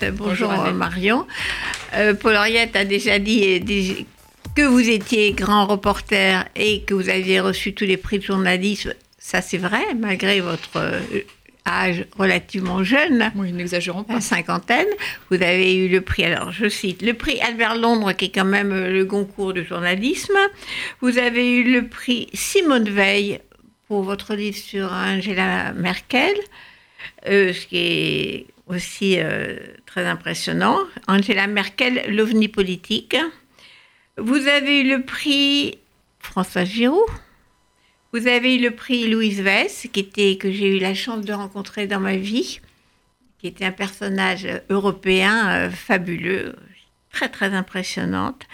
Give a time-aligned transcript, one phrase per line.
[0.00, 1.24] Bonjour, Marion.
[1.94, 4.04] Euh, Paul Henriette a déjà dit
[4.56, 8.92] que vous étiez grand reporter et que vous aviez reçu tous les prix de journalisme.
[9.18, 10.98] Ça, c'est vrai, malgré votre euh,
[11.64, 13.30] âge relativement jeune.
[13.36, 14.14] Oui, n'exagérons pas.
[14.14, 14.88] La cinquantaine.
[15.30, 18.44] Vous avez eu le prix, alors je cite, le prix Albert Londres, qui est quand
[18.44, 20.36] même euh, le concours de journalisme.
[21.02, 23.38] Vous avez eu le prix Simone Veil
[23.86, 26.34] pour votre livre sur Angela Merkel,
[27.24, 29.56] ce qui est aussi euh,
[29.94, 30.76] très impressionnant.
[31.06, 33.16] Angela Merkel, l'ovni politique.
[34.18, 35.78] Vous avez eu le prix
[36.18, 37.06] François Giroud.
[38.12, 41.32] Vous avez eu le prix Louise Weiss, qui était, que j'ai eu la chance de
[41.32, 42.60] rencontrer dans ma vie,
[43.38, 46.56] qui était un personnage européen euh, fabuleux,
[47.12, 48.48] très très impressionnante.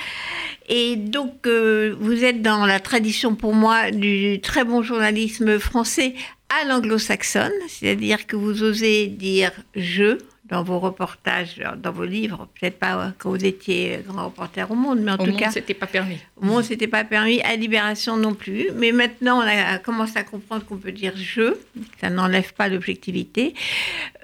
[0.69, 6.15] Et donc, euh, vous êtes dans la tradition pour moi du très bon journalisme français
[6.51, 10.19] à l'anglo-saxonne, c'est-à-dire que vous osez dire je
[10.51, 15.01] dans vos reportages, dans vos livres, peut-être pas quand vous étiez grand reporter au Monde,
[15.01, 16.19] mais en tout monde, cas, c'était pas permis.
[16.37, 18.71] Au Monde, c'était pas permis, à Libération non plus.
[18.74, 21.55] Mais maintenant, on a commencé à comprendre qu'on peut dire je,
[22.01, 23.55] ça n'enlève pas l'objectivité.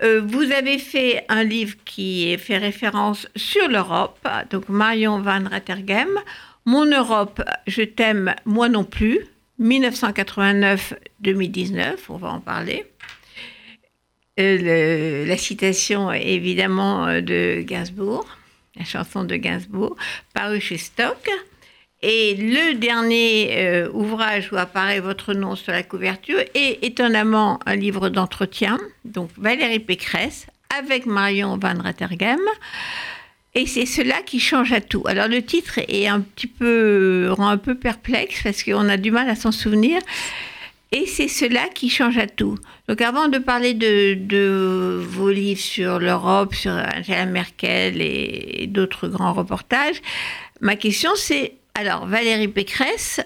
[0.03, 4.19] Euh, vous avez fait un livre qui fait référence sur l'Europe,
[4.51, 6.09] donc Marion Van Rettergem.
[6.65, 9.21] Mon Europe, je t'aime, moi non plus.
[9.61, 12.85] 1989-2019, on va en parler.
[14.39, 18.27] Euh, la citation évidemment euh, de Gainsbourg,
[18.77, 19.97] la chanson de Gainsbourg,
[20.35, 21.31] parue chez Stock.
[22.03, 27.77] Et le dernier euh, ouvrage où apparaît votre nom sur la couverture est étonnamment un
[27.77, 30.47] livre d'entretien, donc Valérie Pécresse
[30.79, 32.41] avec Marion Van Rettergem.
[33.55, 35.03] Et c'est cela qui change à tout.
[35.07, 39.11] Alors le titre est un petit peu rend un peu perplexe parce qu'on a du
[39.11, 39.99] mal à s'en souvenir.
[40.93, 42.59] Et c'est cela qui change à tout.
[42.89, 49.33] Donc avant de parler de, vos livres sur l'Europe, sur Angela Merkel et d'autres grands
[49.33, 50.01] reportages,
[50.61, 53.21] ma question c'est, alors Valérie Pécresse,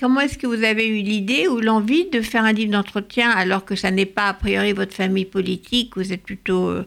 [0.00, 3.64] comment est-ce que vous avez eu l'idée ou l'envie de faire un livre d'entretien alors
[3.64, 6.68] que ça n'est pas a priori votre famille politique, vous êtes plutôt...
[6.68, 6.86] Euh,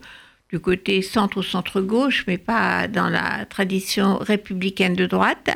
[0.52, 5.50] du côté centre ou centre-gauche, mais pas dans la tradition républicaine de droite.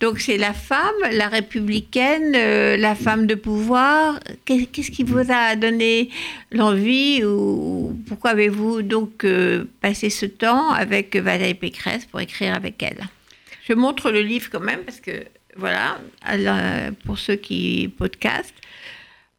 [0.00, 4.18] Donc c'est la femme, la républicaine, euh, la femme de pouvoir.
[4.44, 6.10] Qu'est-ce qui vous a donné
[6.50, 12.82] l'envie ou pourquoi avez-vous donc euh, passé ce temps avec Valérie Pécresse pour écrire avec
[12.82, 13.06] elle?
[13.68, 15.12] Je montre le livre quand même parce que
[15.56, 15.98] voilà,
[17.04, 18.59] pour ceux qui podcastent.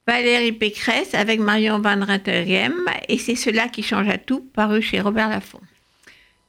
[0.08, 2.74] Valérie Pécresse avec Marion Van Rettergem,
[3.08, 5.62] et c'est cela qui change à tout, paru chez Robert Laffont.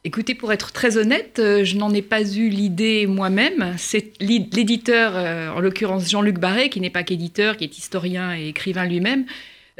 [0.04, 3.74] Écoutez, pour être très honnête, euh, je n'en ai pas eu l'idée moi-même.
[3.78, 8.48] C'est l'éditeur, euh, en l'occurrence Jean-Luc Barré, qui n'est pas qu'éditeur, qui est historien et
[8.48, 9.26] écrivain lui-même,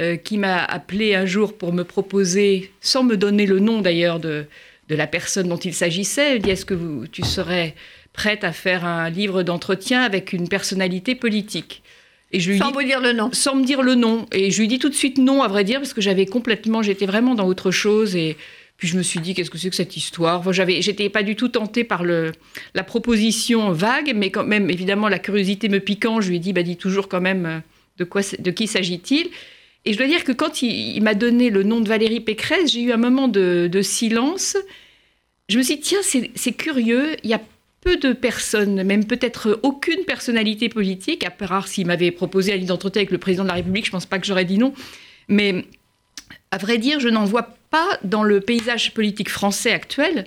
[0.01, 4.21] euh, qui m'a appelé un jour pour me proposer, sans me donner le nom d'ailleurs
[4.21, 4.45] de,
[4.89, 7.75] de la personne dont il s'agissait, il dit est-ce que tu serais
[8.13, 11.83] prête à faire un livre d'entretien avec une personnalité politique?
[12.41, 13.31] Sans vous dire le nom.
[13.33, 14.27] Sans me dire le nom.
[14.33, 16.83] Et je lui dis tout de suite non, à vrai dire, parce que j'avais complètement,
[16.83, 18.17] j'étais vraiment dans autre chose.
[18.17, 18.37] Et
[18.77, 20.41] puis je me suis dit, qu'est-ce que c'est que cette histoire?
[20.41, 22.33] Enfin, j'avais, J'étais pas du tout tentée par le,
[22.75, 26.53] la proposition vague, mais quand même, évidemment, la curiosité me piquant, je lui ai dit,
[26.53, 27.59] bah, dis toujours quand même euh,
[27.99, 29.29] de, quoi, de qui s'agit-il?
[29.85, 32.83] Et je dois dire que quand il, m'a donné le nom de Valérie Pécresse, j'ai
[32.83, 34.57] eu un moment de, de silence.
[35.49, 37.41] Je me suis dit, tiens, c'est curieux, il y a
[37.83, 42.69] peu de personnes, même peut-être aucune personnalité politique, à part s'il m'avait proposé un livre
[42.69, 44.73] d'entretien avec le président de la République, je ne pense pas que j'aurais dit non.
[45.29, 45.67] Mais
[46.51, 50.27] à vrai dire, je n'en vois pas dans le paysage politique français actuel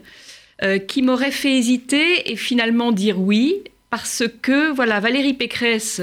[0.64, 3.56] euh, qui m'aurait fait hésiter et finalement dire oui,
[3.90, 6.02] parce que voilà, Valérie Pécresse,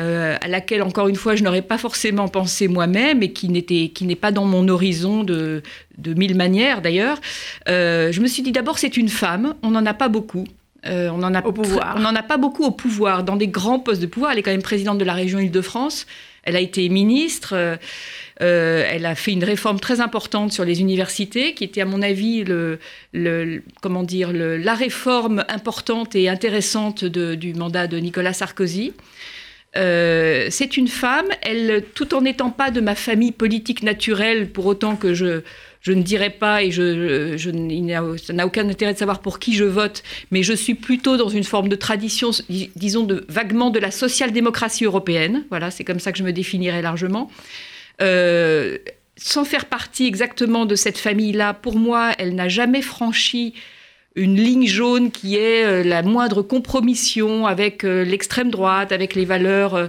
[0.00, 3.88] euh, à laquelle encore une fois je n'aurais pas forcément pensé moi-même et qui n'était
[3.88, 5.62] qui n'est pas dans mon horizon de,
[5.98, 7.20] de mille manières d'ailleurs.
[7.68, 10.44] Euh, je me suis dit d'abord c'est une femme, on n'en a pas beaucoup.
[10.86, 11.42] Euh, on en a
[11.98, 14.32] n'en a pas beaucoup au pouvoir, dans des grands postes de pouvoir.
[14.32, 16.06] Elle est quand même présidente de la région Île-de-France.
[16.44, 17.54] Elle a été ministre.
[17.54, 17.76] Euh,
[18.40, 22.02] euh, elle a fait une réforme très importante sur les universités, qui était à mon
[22.02, 22.78] avis le,
[23.82, 28.92] comment dire la réforme importante et intéressante du mandat de Nicolas Sarkozy.
[29.74, 34.94] c'est une femme, elle, tout en n'étant pas de ma famille politique naturelle, pour autant
[34.94, 35.42] que je,
[35.80, 37.36] je ne dirais pas, et je,
[38.22, 41.28] ça n'a aucun intérêt de savoir pour qui je vote, mais je suis plutôt dans
[41.28, 42.30] une forme de tradition,
[42.76, 45.44] disons, de, vaguement de la social-démocratie européenne.
[45.50, 47.30] Voilà, c'est comme ça que je me définirais largement.
[48.00, 48.78] Euh,
[49.16, 53.54] sans faire partie exactement de cette famille-là, pour moi, elle n'a jamais franchi
[54.18, 59.24] une ligne jaune qui est euh, la moindre compromission avec euh, l'extrême droite, avec les
[59.24, 59.88] valeurs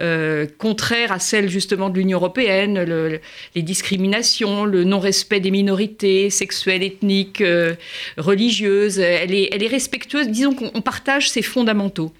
[0.00, 3.20] euh, contraires à celles justement de l'Union européenne,
[3.54, 7.42] les discriminations, le non-respect des minorités sexuelles, ethniques,
[8.16, 8.98] religieuses.
[8.98, 12.12] Elle est, respectueuse, disons qu'on partage ses fondamentaux.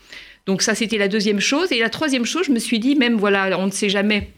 [0.47, 1.73] Donc ça, c'était la deuxième chose.
[1.73, 4.29] Et la troisième chose, je me suis dit, même voilà, on ne sait jamais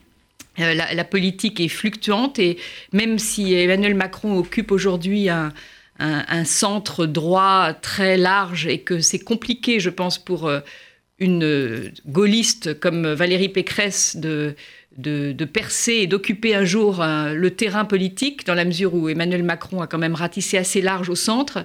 [0.58, 2.58] la, politique est fluctuante et
[2.92, 5.52] même si Emmanuel Macron occupe aujourd'hui un,
[5.98, 10.60] un, centre droit très large et que c'est compliqué, je pense, pour euh,
[11.18, 14.54] une gaulliste comme Valérie Pécresse de,
[15.52, 19.80] percer et d'occuper un jour euh, le terrain politique, dans la mesure où Emmanuel Macron
[19.80, 21.64] a quand même ratissé assez large au centre.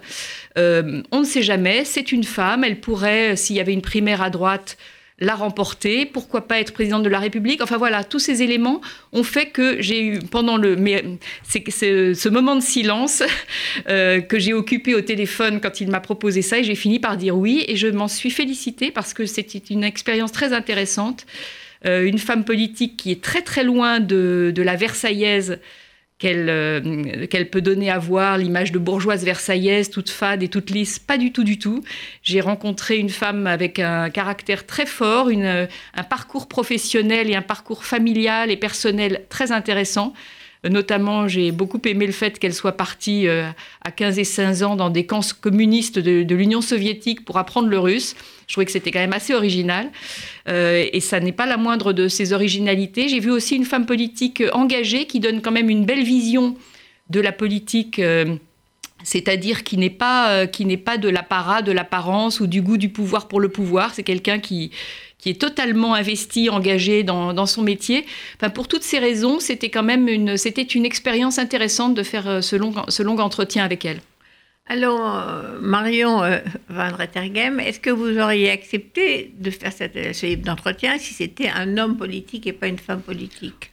[0.58, 4.22] Euh, on ne sait jamais, c'est une femme, elle pourrait, s'il y avait une primaire
[4.22, 4.78] à droite,
[5.26, 7.62] l'a remporté, pourquoi pas être présidente de la République.
[7.62, 8.82] Enfin voilà, tous ces éléments
[9.12, 11.04] ont fait que j'ai eu, pendant le, mais,
[11.44, 13.24] c'est, ce moment de silence
[13.90, 17.18] euh, que j'ai occupé au téléphone quand il m'a proposé ça, et j'ai fini par
[17.18, 21.26] dire oui, et je m'en suis félicitée parce que c'était une expérience très intéressante.
[21.86, 25.60] Euh, une femme politique qui est très très loin de, de la Versaillaise
[26.26, 31.00] euh, qu'elle peut donner à voir, l'image de bourgeoise versaillaise, toute fade et toute lisse,
[31.00, 31.84] pas du tout du tout.
[32.22, 37.42] J'ai rencontré une femme avec un caractère très fort, une, un parcours professionnel et un
[37.42, 40.14] parcours familial et personnel très intéressant.
[40.70, 43.50] Notamment, j'ai beaucoup aimé le fait qu'elle soit partie euh,
[43.82, 47.80] à 15 et 16 ans dans des camps communistes de, l'Union soviétique pour apprendre le
[47.80, 48.16] russe.
[48.48, 49.90] Je trouvais que c'était quand même assez original.
[50.48, 53.08] Euh, et ça n'est pas la moindre de ses originalités.
[53.08, 56.56] J'ai vu aussi une femme politique engagée qui donne quand même une belle vision
[57.10, 58.00] de la politique.
[58.00, 58.36] Euh,
[59.04, 62.88] c'est-à-dire qui n'est pas qui n'est pas de l'apparat, de l'apparence ou du goût du
[62.88, 63.94] pouvoir pour le pouvoir.
[63.94, 64.72] C'est quelqu'un qui
[65.24, 68.06] qui est totalement investi, engagé dans, son métier.
[68.36, 72.28] Enfin, pour toutes ces raisons, c'était quand même une, c'était une expérience intéressante de faire
[72.28, 74.02] euh, ce long, ce long entretien avec elle.
[74.66, 76.40] Alors, euh, Marion euh,
[76.70, 81.50] Van Rettergem, est-ce que vous auriez accepté de faire cette, ce livre d'entretien si c'était
[81.50, 83.72] un homme politique et pas une femme politique?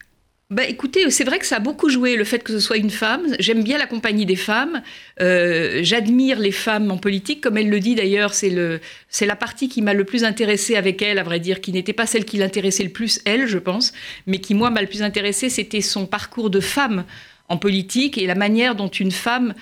[0.51, 2.91] Bah, écoutez, c'est vrai que ça a beaucoup joué le fait que ce soit une
[2.91, 3.37] femme.
[3.39, 4.83] J'aime bien la compagnie des femmes.
[5.21, 8.35] Euh, j'admire les femmes en politique, comme elle le dit d'ailleurs.
[8.35, 11.61] C'est le, c'est la partie qui m'a le plus intéressée avec elle, à vrai dire,
[11.61, 13.93] qui n'était pas celle qui l'intéressait le plus elle, je pense,
[14.27, 17.05] mais qui moi m'a le plus intéressée, c'était son parcours de femme
[17.49, 19.55] en politique et la manière dont une femme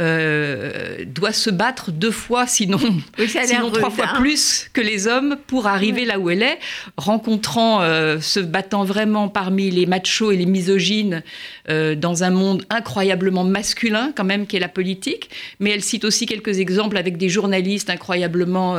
[0.00, 2.78] euh, doit se battre deux fois, sinon,
[3.26, 4.20] sinon trois fois hein.
[4.20, 6.58] plus que les hommes pour arriver là où elle est,
[6.96, 11.22] rencontrant, euh, se battant vraiment parmi les machos et les misogynes
[11.68, 15.28] euh, dans un monde incroyablement masculin quand même qu'est la politique.
[15.60, 18.78] Mais elle cite aussi quelques exemples avec des journalistes incroyablement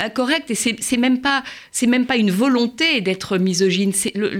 [0.00, 0.50] incorrects.
[0.50, 3.92] Et c'est même pas c'est même pas une volonté d'être misogyne.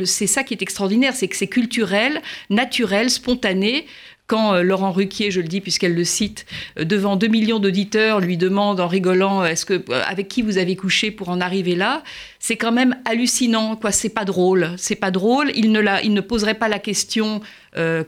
[0.05, 2.21] C'est ça qui est extraordinaire, c'est que c'est culturel,
[2.51, 3.87] naturel, spontané
[4.29, 6.47] quand euh, Laurent Ruquier, je le dis puisqu'elle le cite,
[6.79, 10.59] euh, devant 2 millions d'auditeurs, lui demande en rigolant est-ce que euh, avec qui vous
[10.59, 12.05] avez couché pour en arriver là,
[12.39, 13.91] c'est quand même hallucinant quoi.
[13.91, 15.51] C'est pas drôle, c'est pas drôle.
[15.55, 17.41] Il ne la, il ne poserait pas la question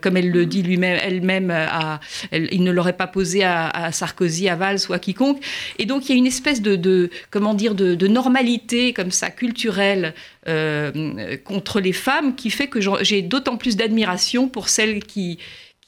[0.01, 1.55] comme elle le dit lui-même, elle-même,
[2.33, 5.41] il ne l'aurait pas posé à, Sarkozy, à Valls ou à quiconque.
[5.79, 10.13] Et donc il y a une espèce de, comment dire, de, normalité comme ça culturelle
[11.45, 15.39] contre les femmes qui fait que j'ai d'autant plus d'admiration pour celles qui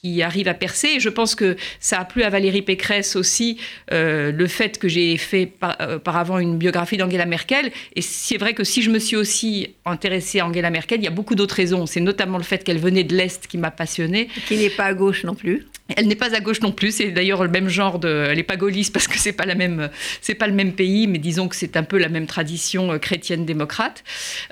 [0.04, 0.88] qui arrive à percer.
[0.96, 3.58] Et je pense que ça a plu à Valérie Pécresse aussi
[3.90, 7.72] euh, le fait que j'ai fait par, euh, auparavant une biographie d'Angela Merkel.
[7.96, 11.08] Et c'est vrai que si je me suis aussi intéressée à Angela Merkel, il y
[11.08, 11.86] a beaucoup d'autres raisons.
[11.86, 14.28] C'est notamment le fait qu'elle venait de l'Est qui m'a passionnée.
[14.46, 15.66] Qui n'est pas à gauche non plus.
[15.96, 16.92] Elle n'est pas à gauche non plus.
[16.92, 18.26] C'est d'ailleurs le même genre de.
[18.28, 19.88] Elle n'est pas gaulliste parce que c'est pas la même.
[20.20, 22.98] C'est pas le même pays, mais disons que c'est un peu la même tradition euh,
[22.98, 24.04] chrétienne démocrate.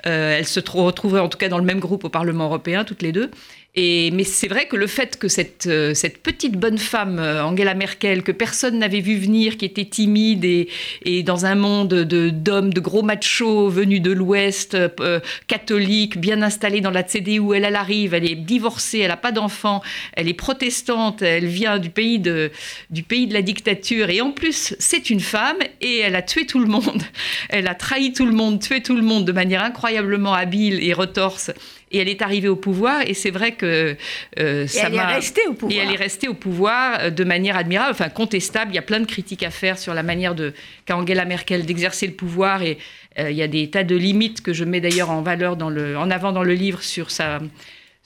[0.03, 3.11] elle se retrouverait en tout cas dans le même groupe au Parlement européen, toutes les
[3.11, 3.29] deux
[3.75, 7.73] mais c'est vrai que le fait que cette, euh, cette petite bonne femme, euh, Angela
[7.73, 10.69] Merkel, que personne n'avait vu venir, qui était timide et,
[11.05, 16.43] et dans un monde de, d'hommes, de gros machos venus de l'Ouest, euh, catholique, bien
[16.43, 19.81] installée dans la CDU, elle, elle arrive, elle est divorcée, elle n'a pas d'enfant,
[20.13, 22.51] elle est protestante, elle vient du pays de,
[22.91, 26.45] du pays de la dictature, et en plus, c'est une femme, et elle a tué
[26.45, 27.01] tout le monde.
[27.49, 30.93] Elle a trahi tout le monde, tué tout le monde de manière incroyablement habile et
[30.93, 31.51] retorse
[31.93, 33.01] et elle est arrivée au pouvoir.
[33.07, 33.95] Et c'est vrai que
[34.39, 34.87] euh, ça.
[34.87, 35.71] Elle est restée au pouvoir.
[35.71, 38.71] Et elle est restée au pouvoir euh, de manière admirable, enfin contestable.
[38.71, 40.53] Il y a plein de critiques à faire sur la manière de
[40.85, 42.63] qu'a Angela Merkel d'exercer le pouvoir.
[42.63, 42.79] Et
[43.19, 45.69] euh, il y a des tas de limites que je mets d'ailleurs en valeur dans
[45.69, 47.39] le, en avant dans le livre sur sa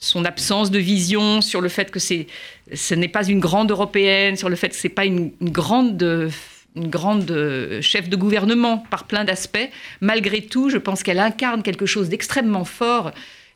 [0.00, 2.28] son absence de vision, sur le fait que c'est,
[2.72, 6.30] ce n'est pas une grande européenne, sur le fait que c'est pas une, une grande
[6.76, 9.68] une grande chef de gouvernement par plein d'aspects.
[10.00, 13.10] Malgré tout, je pense qu'elle incarne quelque chose d'extrêmement fort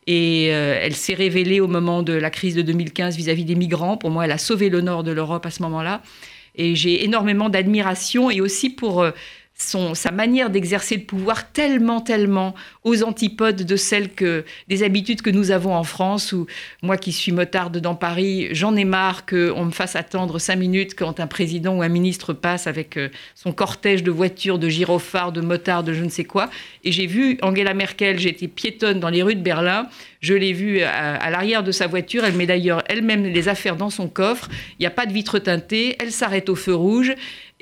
[0.07, 3.97] Et elle s'est révélée au moment de la crise de 2015 vis-à-vis des migrants.
[3.97, 6.01] Pour moi, elle a sauvé le nord de l'Europe à ce moment-là.
[6.55, 9.05] Et j'ai énormément d'admiration et aussi pour
[9.55, 15.29] sa manière d'exercer le pouvoir tellement, tellement aux antipodes de celles que, des habitudes que
[15.29, 16.47] nous avons en France, où
[16.81, 20.95] moi qui suis motarde dans Paris, j'en ai marre qu'on me fasse attendre cinq minutes
[20.95, 25.31] quand un président ou un ministre passe avec euh, son cortège de voitures, de gyrophares,
[25.31, 26.49] de motards, de je ne sais quoi.
[26.83, 29.87] Et j'ai vu Angela Merkel, j'étais piétonne dans les rues de Berlin,
[30.19, 33.75] je l'ai vue à, à l'arrière de sa voiture, elle met d'ailleurs elle-même les affaires
[33.75, 37.13] dans son coffre, il n'y a pas de vitre teintée, elle s'arrête au feu rouge,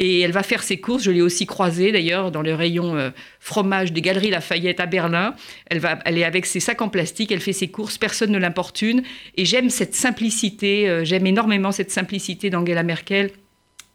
[0.01, 1.03] et elle va faire ses courses.
[1.03, 5.35] Je l'ai aussi croisée d'ailleurs dans le rayon euh, fromage des Galeries Lafayette à Berlin.
[5.67, 8.39] Elle, va, elle est avec ses sacs en plastique, elle fait ses courses, personne ne
[8.39, 9.03] l'importune.
[9.37, 13.29] Et j'aime cette simplicité, euh, j'aime énormément cette simplicité d'Angela Merkel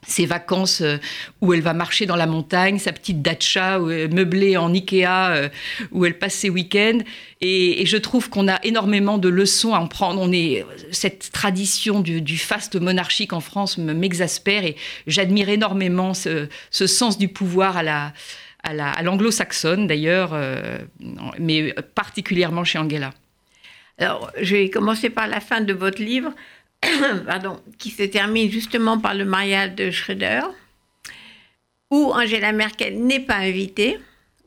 [0.06, 0.98] ses vacances euh,
[1.40, 5.50] où elle va marcher dans la montagne, sa petite dacha meublée en Ikea
[5.92, 7.00] où elle passe ses week-ends.
[7.40, 10.28] Et, je trouve qu'on a énormément de leçons à en prendre.
[10.90, 14.76] Cette tradition du, faste monarchique en France m'exaspère et
[15.06, 20.78] j'admire énormément ce, sens du pouvoir à l'anglo-saxonne d'ailleurs, euh,
[21.38, 23.12] mais particulièrement chez Angela.
[23.98, 26.32] Alors, je vais commencer par la fin de votre livre,
[27.26, 30.42] pardon, qui se termine justement par le mariage de Schröder,
[31.90, 33.98] où Angela Merkel n'est pas invitée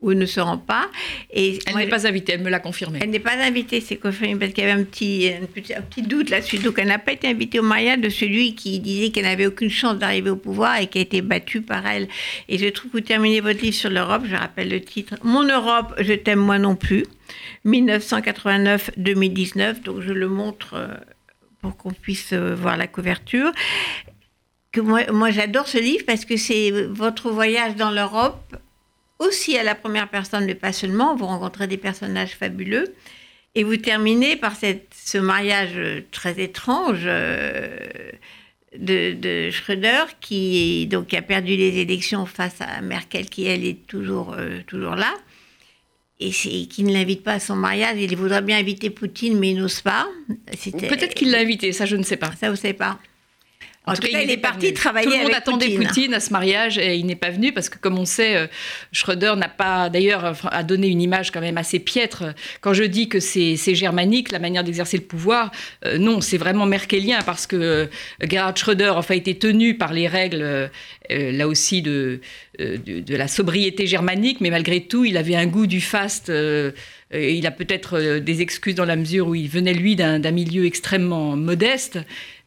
[0.02, 0.90] ou ne se rend pas.
[1.32, 2.98] Et elle n'est pas invitée, elle me l'a confirmé.
[3.02, 5.46] Elle n'est pas invitée, c'est confirmé parce qu'il y avait un petit, un
[5.82, 6.58] petit, doute là-dessus.
[6.58, 9.70] Donc elle n'a pas été invitée au mariage de celui qui disait qu'elle n'avait aucune
[9.70, 12.08] chance d'arriver au pouvoir et qui a été battu par elle.
[12.48, 15.44] Et je trouve que vous terminez votre livre sur l'Europe, je rappelle le titre, Mon
[15.44, 17.04] Europe, je t'aime moi non plus,
[17.66, 19.82] 1989-2019.
[19.82, 20.88] Donc je le montre euh,
[21.60, 23.52] pour qu'on puisse euh, voir la couverture.
[24.72, 28.56] Que moi, moi j'adore ce livre parce que c'est votre voyage dans l'Europe
[29.18, 31.14] aussi à la première personne, mais pas seulement.
[31.14, 32.94] Vous rencontrez des personnages fabuleux.
[33.54, 35.78] Et vous terminez par cette, ce mariage
[36.12, 37.76] très étrange euh,
[38.76, 43.86] de, de, Schröder, qui, donc, a perdu les élections face à Merkel, qui, elle, est
[43.86, 45.12] toujours, euh, toujours là.
[46.22, 47.96] Et qui ne l'invite pas à son mariage.
[47.98, 50.06] Il voudrait bien inviter Poutine, mais il n'ose pas.
[50.62, 52.30] Peut-être qu'il l'a invité, ça je ne sais pas.
[52.38, 52.98] Ça, vous ne savez pas
[53.86, 56.12] en, tout, cas, il, est parti travailler Tout le monde attendait Poutine.
[56.12, 58.46] à ce mariage et il n'est pas venu parce que, comme on sait, euh,
[58.92, 62.24] Schröder n'a pas, d'ailleurs, a donné une image quand même assez piètre.
[62.60, 65.50] Quand je dis que c'est germanique, la manière d'exercer le pouvoir,
[65.86, 67.86] euh, non, c'est vraiment merkelien parce que euh,
[68.22, 70.70] Gerhard Schröder a été tenu par les règles,
[71.08, 72.20] là aussi, de,
[72.58, 76.30] de, la sobriété germanique, mais malgré tout, il avait un goût du faste.
[77.12, 81.36] Il a peut-être des excuses dans la mesure où il venait, lui, d'un milieu extrêmement
[81.36, 81.98] modeste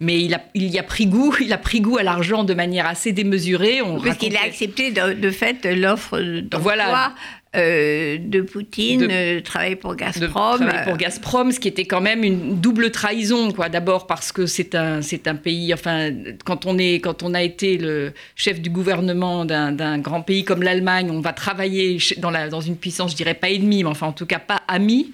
[0.04, 2.54] mais il, a, il y a pris goût, il a pris goût à l'argent de
[2.54, 3.82] manière assez démesurée.
[3.82, 7.16] On Parce qu'il a accepté de, fait l'offre d'emploi voilà.
[7.56, 10.60] Euh, de Poutine, de, euh, travailler pour Gazprom.
[10.60, 13.70] De travailler pour Gazprom, ce qui était quand même une double trahison, quoi.
[13.70, 16.10] D'abord parce que c'est un, c'est un pays, enfin,
[16.46, 20.64] quand on, est, quand on a été le chef du gouvernement d'un, grand pays comme
[20.64, 24.08] l'Allemagne, on va travailler dans, la, dans une puissance, je dirais pas ennemie, mais enfin
[24.08, 25.12] en tout cas pas amie.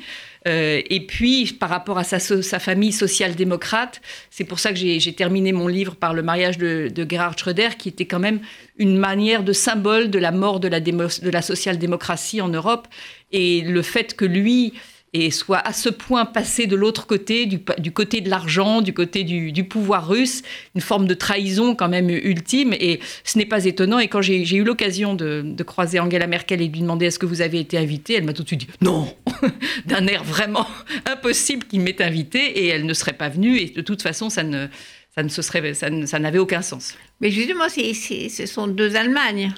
[0.47, 2.19] Euh, et puis, par rapport à sa,
[2.59, 7.37] famille social-démocrate, c'est pour ça que j'ai terminé mon livre par le mariage de, Gerhard
[7.37, 8.39] Schröder, qui était quand même
[8.77, 12.87] une manière de symbole de la mort de la, de la social-démocratie en Europe.
[13.31, 14.73] Et le fait que lui
[15.13, 19.23] et soit à ce point passé de l'autre côté, du, côté de l'argent, du côté
[19.23, 20.43] du, pouvoir russe,
[20.75, 22.73] une forme de trahison quand même ultime.
[22.73, 23.99] Et ce n'est pas étonnant.
[23.99, 27.25] Et quand j'ai eu l'occasion de, croiser Angela Merkel et de lui demander est-ce que
[27.25, 29.13] vous avez été invitée, elle m'a tout de suite dit non,
[29.85, 30.67] d'un air vraiment
[31.05, 33.57] impossible qu'il m'ait invitée et elle ne serait pas venue.
[33.57, 34.67] Et de toute façon, ça ne,
[35.15, 36.95] ça ne se serait, ça n'avait aucun sens.
[37.19, 39.53] Mais justement, ce sont deux Allemagnes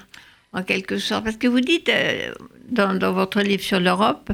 [0.54, 2.32] en quelque sorte, parce que vous dites euh,
[2.68, 4.30] dans, dans votre livre sur l'Europe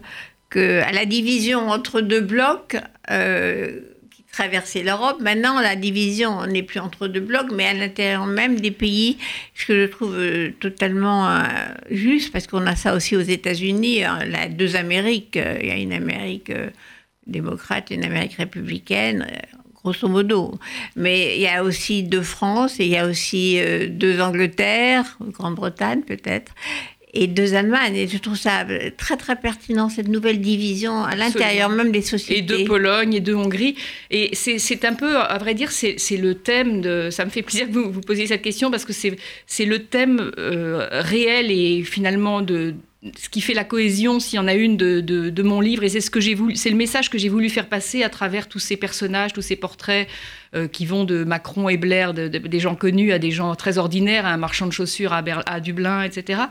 [0.51, 2.77] que à la division entre deux blocs
[3.11, 8.27] euh, qui traversaient l'Europe, maintenant la division n'est plus entre deux blocs, mais à l'intérieur
[8.27, 9.19] même des pays,
[9.55, 11.43] ce que je trouve euh, totalement euh,
[11.91, 15.77] juste, parce qu'on a ça aussi aux États-Unis, hein, a deux Amériques, il y a
[15.77, 16.53] une Amérique
[17.27, 19.27] démocrate une Amérique républicaine.
[19.75, 20.59] Grosso modo.
[20.97, 26.03] Mais il y a aussi deux France et il y a aussi deux Angleterre, Grande-Bretagne
[26.03, 26.53] peut-être
[27.15, 27.97] et deux Allemagnes.
[27.97, 32.39] Et je trouve ça très très pertinent, cette nouvelle division à l'intérieur même des sociétés.
[32.39, 33.77] Et de Pologne et de Hongrie.
[34.11, 37.09] Et c'est un peu, à vrai dire, c'est le thème de...
[37.11, 40.31] Ça me fait plaisir que vous vous posiez cette question parce que c'est le thème
[40.39, 42.75] euh, réel et finalement de,
[43.17, 45.89] ce qui fait la cohésion, s'il y en a une, de, de, mon livre, et
[45.89, 48.49] c'est ce que j'ai voulu, c'est le message que j'ai voulu faire passer à travers
[48.49, 50.09] tous ces personnages, tous ces portraits
[50.73, 54.31] qui vont de Macron et Blair, des gens connus à des gens très ordinaires, à
[54.31, 56.43] un marchand de chaussures à, Dublin, etc.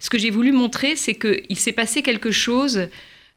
[0.00, 2.88] Ce que j'ai voulu montrer, c'est qu'il s'est passé quelque chose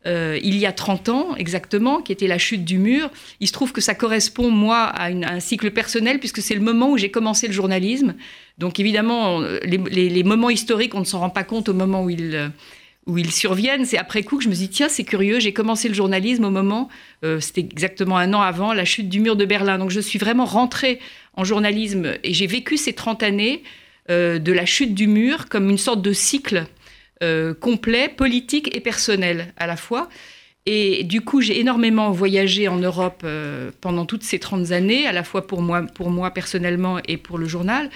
[0.08, 3.10] euh, il y a 30 ans exactement, qui était la chute du mur.
[3.40, 6.92] Il se trouve que ça correspond, moi, à, un cycle personnel, puisque c'est le moment
[6.92, 8.16] où j'ai commencé le journalisme.
[8.58, 12.52] Donc évidemment, les, moments historiques, on ne s'en rend pas compte au moment où ils,
[13.08, 13.86] où ils surviennent.
[13.86, 16.50] C'est après coup que je me dis, tiens, c'est curieux, j'ai commencé le journalisme au
[16.50, 16.90] moment,
[17.24, 19.78] euh, c'était exactement un an avant la chute du mur de Berlin.
[19.78, 21.00] Donc je suis vraiment rentrée
[21.34, 23.64] en journalisme et j'ai vécu ces 30 années
[24.10, 26.66] euh, de la chute du mur comme une sorte de cycle
[27.24, 30.10] euh, complet, politique et personnel à la fois.
[30.66, 35.12] Et du coup, j'ai énormément voyagé en Europe euh, pendant toutes ces 30 années, à
[35.12, 37.90] la fois pour moi, pour moi personnellement et pour le journal.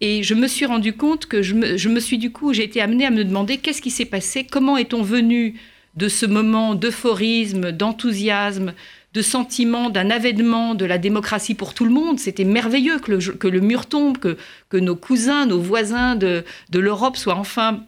[0.00, 3.04] Et je me suis rendu compte que je me, suis du coup, j'ai été amenée
[3.04, 5.54] à me demander qu'est-ce qui s'est passé, comment est-on venu
[5.96, 8.72] de ce moment d'euphorisme, d'enthousiasme,
[9.12, 12.18] de sentiment d'un avènement de la démocratie pour tout le monde.
[12.18, 14.36] C'était merveilleux que le, mur tombe, que,
[14.76, 17.84] nos cousins, nos voisins de, de l'Europe soient enfin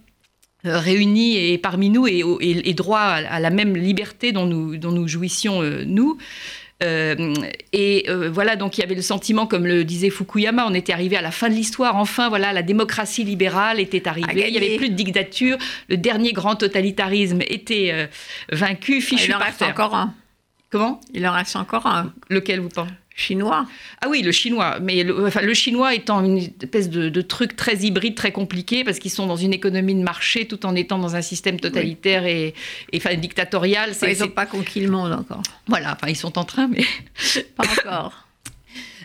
[0.64, 5.06] euh, réunis et parmi nous et, et, droit à, la même liberté dont nous, dont
[5.08, 6.18] jouissions, euh, nous.
[6.82, 7.34] Euh,
[7.72, 11.16] et voilà, donc il y avait le sentiment, comme le disait Fukuyama, on était arrivé
[11.16, 11.96] à la fin de l'histoire.
[11.96, 14.46] Enfin, voilà, la démocratie libérale était arrivée.
[14.48, 15.58] Il n'y avait plus de dictature.
[15.88, 18.08] Le dernier grand totalitarisme était
[18.50, 20.14] vaincu, fichu Il en reste encore un.
[20.70, 21.00] Comment?
[21.12, 22.12] Il en reste encore un.
[22.30, 22.90] Lequel vous pensez?
[23.14, 23.66] Chinois.
[24.00, 24.78] Ah oui, le chinois.
[24.80, 28.98] Mais le, enfin, le chinois étant une espèce de, truc très hybride, très compliqué, parce
[28.98, 32.54] qu'ils sont dans une économie de marché tout en étant dans un système totalitaire et,
[32.92, 33.92] et enfin, dictatorial.
[34.02, 35.42] ils n'ont pas conquis le monde encore.
[35.68, 36.84] Voilà, enfin, ils sont en train, mais.
[37.56, 38.21] pas encore.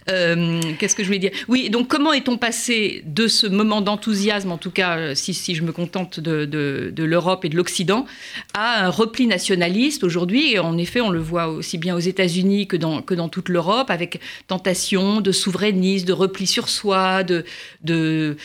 [0.10, 1.32] Euh, qu'est-ce que je voulais dire?
[1.48, 5.64] Oui, donc comment est-on passé de ce moment d'enthousiasme, en tout cas euh, si, je
[5.64, 8.06] me contente de, l'Europe et de l'Occident,
[8.54, 10.54] à un repli nationaliste aujourd'hui?
[10.54, 14.22] Et en effet, on le voit aussi bien aux États-Unis que dans, toute l'Europe, avec
[14.48, 17.44] tentation de souverainisme, de repli sur soi, de,
[17.84, 18.38] de,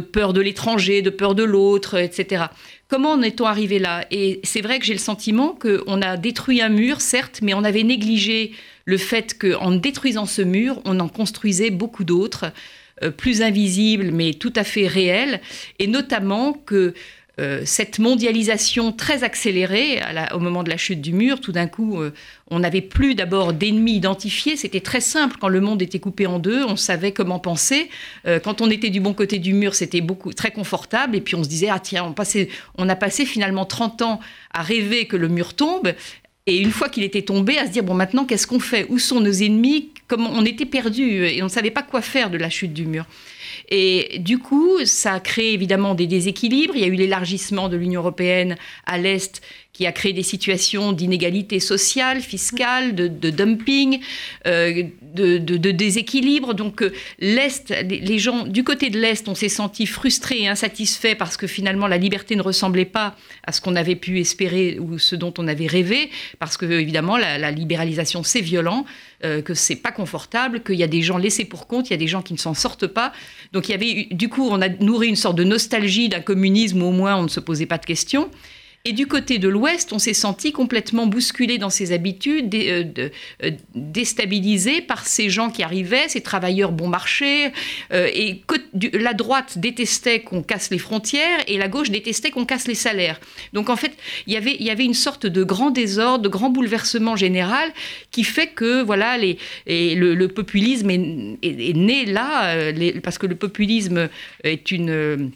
[0.00, 2.46] peur de l'étranger, de peur de l'autre, etc.
[2.88, 4.04] Comment en est-on arrivé là?
[4.10, 7.62] Et c'est vrai que j'ai le sentiment qu'on a détruit un mur, certes, mais on
[7.62, 8.52] avait négligé
[8.84, 12.52] le fait qu'en détruisant ce mur, on en construisait beaucoup d'autres,
[13.02, 15.40] euh, plus invisibles, mais tout à fait réels,
[15.78, 16.94] et notamment que
[17.40, 20.00] euh, cette mondialisation très accélérée
[20.34, 22.12] au moment de la chute du mur, tout d'un coup, euh,
[22.50, 24.56] on n'avait plus d'abord d'ennemis identifiés.
[24.58, 26.62] C'était très simple quand le monde était coupé en deux.
[26.64, 27.88] On savait comment penser.
[28.44, 31.16] quand on était du bon côté du mur, c'était beaucoup très confortable.
[31.16, 32.14] Et puis on se disait ah tiens, on,
[32.76, 34.20] on a passé finalement 30 ans
[34.52, 35.94] à rêver que le mur tombe.
[36.46, 38.86] Et une fois qu'il était tombé, à se dire bon maintenant qu'est-ce qu'on fait?
[38.88, 39.90] Où sont nos ennemis?
[40.08, 41.24] Comment on était perdu?
[41.26, 43.06] Et on ne savait pas quoi faire de la chute du mur.
[43.68, 46.74] Et du coup, ça a créé évidemment des déséquilibres.
[46.74, 49.40] Il y a eu l'élargissement de l'Union européenne à l'est
[49.72, 54.00] qui a créé des situations d'inégalité sociale, fiscale, de, dumping,
[54.46, 54.82] euh,
[55.14, 56.52] de, déséquilibre.
[56.52, 61.14] Donc euh, l'Est, les, gens du côté de l'Est, on s'est senti frustrés et insatisfaits
[61.18, 64.98] parce que finalement la liberté ne ressemblait pas à ce qu'on avait pu espérer ou
[64.98, 68.84] ce dont on avait rêvé, parce que évidemment la, libéralisation c'est violent,
[69.24, 71.94] euh, que c'est pas confortable, qu'il y a des gens laissés pour compte, il y
[71.94, 73.12] a des gens qui ne s'en sortent pas.
[73.52, 76.82] Donc il y avait du coup on a nourri une sorte de nostalgie d'un communisme
[76.82, 78.30] où au moins on ne se posait pas de questions.
[78.84, 83.10] Et du côté de l'Ouest, on s'est senti complètement bousculé dans ses habitudes, euh,
[83.44, 87.52] euh, déstabilisé par ces gens qui arrivaient, ces travailleurs bon marché.
[87.92, 88.42] Euh, et
[88.92, 93.20] la droite détestait qu'on casse les frontières et la gauche détestait qu'on casse les salaires.
[93.52, 93.92] Donc en fait,
[94.26, 97.72] il y avait une sorte de grand désordre, de grand bouleversement général
[98.10, 104.08] qui fait que voilà, le, populisme est, né là, parce que le populisme
[104.42, 105.30] est une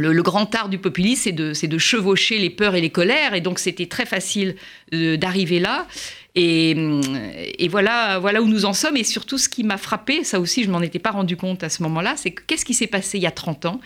[0.00, 3.58] le, grand art du populisme, c'est de, chevaucher les peurs et les colères, et donc
[3.58, 4.56] c'était très facile
[4.92, 5.86] d'arriver là.
[6.34, 8.96] Et, voilà, voilà où nous en sommes.
[8.96, 11.68] Et surtout, ce qui m'a frappé, ça aussi, je m'en étais pas rendu compte à
[11.68, 13.80] ce moment-là, c'est qu'est-ce qui s'est passé il y a 30 ans?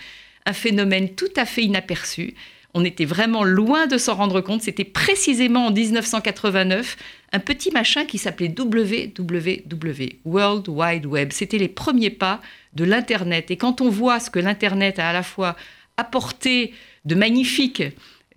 [0.46, 2.34] Un phénomène tout à fait inaperçu.
[2.76, 4.62] On était vraiment loin de s'en rendre compte.
[4.62, 6.96] C'était précisément en 1989
[7.32, 11.30] un petit machin qui s'appelait WWW, World Wide Web.
[11.32, 12.40] C'était les premiers pas
[12.74, 13.52] de l'Internet.
[13.52, 15.56] Et quand on voit ce que l'Internet a à la fois
[15.96, 16.72] apporter
[17.04, 17.82] de magnifiques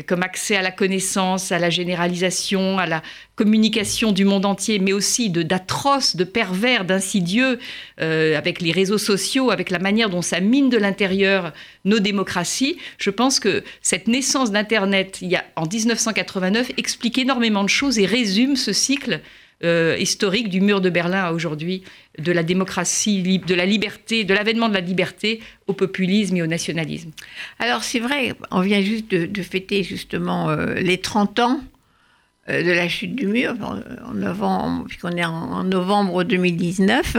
[0.06, 3.02] comme accès à la connaissance, à la généralisation, à la
[3.36, 7.58] communication du monde entier, mais aussi d'atroces, de, pervers, d'insidieux,
[8.00, 11.52] euh, avec les réseaux sociaux, avec la manière dont ça mine de l'intérieur
[11.84, 12.78] nos démocraties.
[13.00, 15.24] Je pense que cette naissance d'Internet,
[15.56, 19.22] en 1989, explique énormément de choses et résume ce cycle
[19.64, 21.82] euh, historique du mur de Berlin à aujourd'hui,
[22.18, 26.48] de la démocratie, de la liberté, de l'avènement de la liberté au populisme et au
[26.48, 27.12] nationalisme.
[27.60, 31.62] Alors c'est vrai, on vient juste de, fêter justement euh, les 30 ans
[32.50, 33.54] euh, de la chute du mur,
[34.06, 37.18] en novembre, puisqu'on est en, novembre 2019.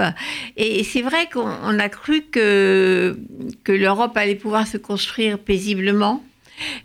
[0.56, 3.18] Et c'est vrai qu'on a cru que,
[3.62, 6.24] que l'Europe allait pouvoir se construire paisiblement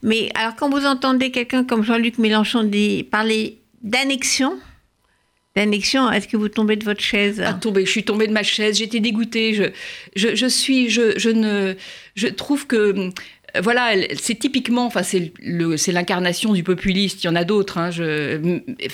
[0.03, 2.69] Mais alors, quand vous entendez quelqu'un comme Jean-Luc Mélenchon
[3.09, 4.59] parler d'annexion,
[5.55, 7.41] d'annexion, est-ce que vous tombez de votre chaise?
[7.45, 9.53] Ah, tombé, Je suis tombée de ma chaise, j'étais dégoûtée.
[9.53, 9.63] Je,
[10.15, 11.75] je, je suis, je, je, ne,
[12.15, 13.11] je trouve que
[13.61, 17.23] voilà, c'est typiquement, enfin, c'est l'incarnation du populiste.
[17.23, 17.77] Il y en a d'autres.
[17.77, 17.91] Hein,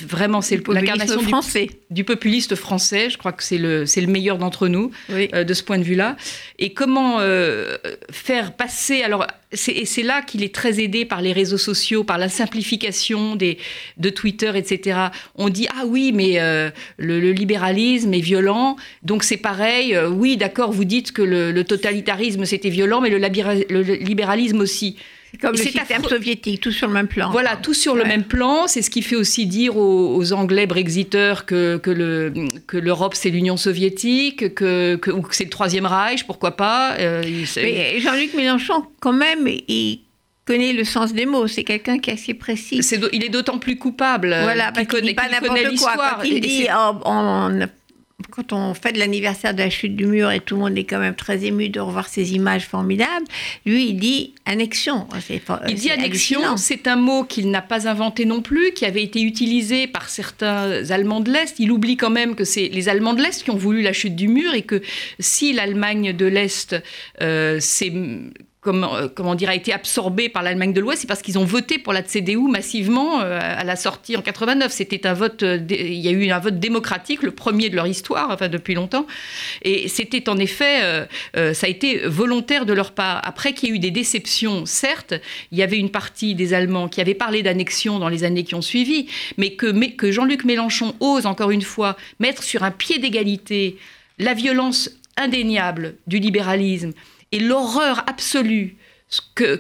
[0.06, 1.70] vraiment, c'est l'incarnation français.
[1.90, 3.10] Du, populiste français.
[3.10, 6.18] Je crois que c'est le, le meilleur d'entre nous euh, de ce point de vue-là.
[6.58, 7.78] Et comment euh,
[8.12, 12.20] faire passer alors et c'est là qu'il est très aidé par les réseaux sociaux, par
[12.20, 13.58] la simplification des,
[13.98, 15.08] de Twitter, etc.
[15.36, 19.96] On dit ah oui, mais euh, le, libéralisme est violent, donc c'est pareil.
[19.96, 24.98] Euh, oui, d'accord, vous dites que le, totalitarisme c'était violent, mais le, le libéralisme aussi.
[25.40, 27.30] Comme le système soviétique, tout sur le même plan.
[27.32, 28.68] Voilà, tout sur le même plan.
[28.68, 32.34] C'est ce qui fait aussi dire aux, Anglais brexiteurs que, que, le,
[32.68, 36.96] que l'Europe c'est l'Union soviétique, que, que, ou que c'est le Troisième Reich, pourquoi pas.
[37.00, 37.24] Euh,
[37.58, 40.02] Mais Jean-Luc Mélenchon, quand même, il
[40.46, 41.48] connaît le sens des mots.
[41.48, 42.82] C'est quelqu'un qui est assez précis.
[43.14, 44.36] il est d'autant plus coupable.
[44.42, 45.96] Voilà, parce qu'il dit pas n'importe quoi.
[45.96, 47.50] Quand il dit oh,
[48.30, 50.84] quand on fait de l'anniversaire de la chute du mur et tout le monde est
[50.84, 53.26] quand même très ému de revoir ces images formidables,
[53.66, 55.08] lui, il dit annexion.
[55.68, 59.22] Il dit annexion, c'est un mot qu'il n'a pas inventé non plus, qui avait été
[59.22, 61.56] utilisé par certains Allemands de l'Est.
[61.60, 64.16] Il oublie quand même que c'est les Allemands de l'Est qui ont voulu la chute
[64.16, 64.82] du mur et que
[65.20, 66.76] si l'Allemagne de l'Est
[67.22, 67.94] euh, s'est
[68.62, 71.46] comment, euh, comment dire, a été absorbé par l'Allemagne de l'Ouest, c'est parce qu'ils ont
[71.46, 74.72] voté pour la CDU massivement euh, à la sortie en 89.
[74.72, 77.88] C'était un vote, euh, il y a eu un vote démocratique, le premier de leur
[77.88, 79.08] histoire, enfin depuis longtemps.
[79.62, 83.22] Et c'était en effet, ça a été volontaire de leur part.
[83.24, 85.14] Après qu'il y ait eu des déceptions, certes,
[85.52, 88.56] il y avait une partie des Allemands qui avait parlé d'annexion dans les années qui
[88.56, 92.72] ont suivi, mais que, mais, que Jean-Luc Mélenchon ose encore une fois mettre sur un
[92.72, 93.78] pied d'égalité
[94.18, 96.94] la violence indéniable du libéralisme
[97.32, 98.78] et l'horreur absolue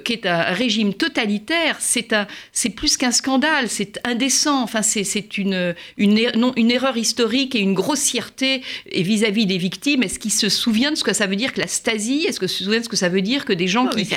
[0.03, 2.15] qu'est un régime totalitaire, c'est
[2.51, 4.61] c'est plus qu'un scandale, c'est indécent.
[4.61, 8.61] Enfin, c'est une une, er, non, une erreur historique et une grossièreté
[8.93, 10.03] vis-à-vis des victimes.
[10.03, 12.25] Est-ce qu'ils se souviennent de ce que ça veut dire que la Stasi?
[12.27, 14.07] Est-ce qu'ils se souviennent de ce que ça veut dire que des gens qui,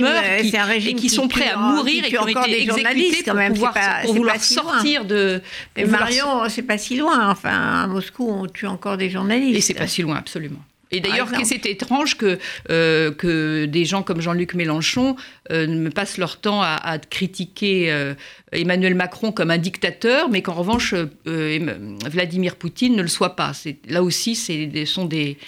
[0.00, 4.14] meurent et qui sont prêts à mourir et qui ont été exécutés pour pouvoir, pour
[4.14, 5.40] vouloir sortir de.
[5.86, 7.30] Marion, c'est pas si loin.
[7.30, 9.56] Enfin, à Moscou, on tue encore des journalistes.
[9.56, 10.60] Et c'est pas si loin, absolument.
[10.92, 12.38] Et d'ailleurs, c'est étrange que,
[12.70, 15.16] euh, que des gens comme Jean-Luc Mélenchon
[15.50, 18.14] euh, passent leur temps à, critiquer euh,
[18.52, 23.52] Emmanuel Macron comme un dictateur, mais qu'en revanche, Vladimir Poutine ne le soit pas.
[23.88, 25.38] Là aussi, ce sont des,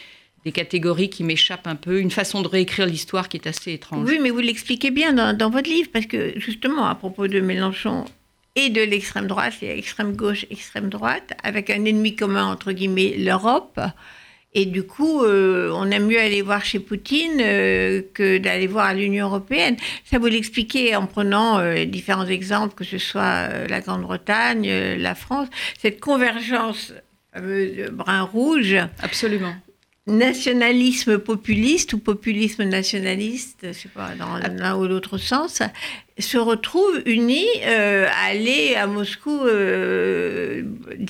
[0.44, 4.08] des catégories qui m'échappent un peu, une façon de réécrire l'histoire qui est assez étrange.
[4.08, 7.40] Oui, mais vous l'expliquez bien dans, dans, votre livre, parce que justement, à propos de
[7.40, 8.04] Mélenchon
[8.54, 13.16] et de l'extrême droite, a extrême gauche, extrême droite, avec un ennemi commun, entre guillemets,
[13.16, 13.80] l'Europe.
[14.54, 18.86] Et du coup, euh, on aime mieux aller voir chez Poutine euh, que d'aller voir
[18.86, 19.76] à l'Union européenne.
[20.04, 25.48] Ça vous l'expliquez en prenant euh, différents exemples, que ce soit la Grande-Bretagne, la France,
[25.80, 26.92] cette convergence
[27.34, 28.76] brun-rouge.
[29.02, 29.54] Absolument
[30.06, 35.62] nationalisme populiste ou populisme nationaliste, je sais pas, dans l'un ou l'autre sens,
[36.18, 40.41] se retrouvent unis euh, à aller à Moscou euh,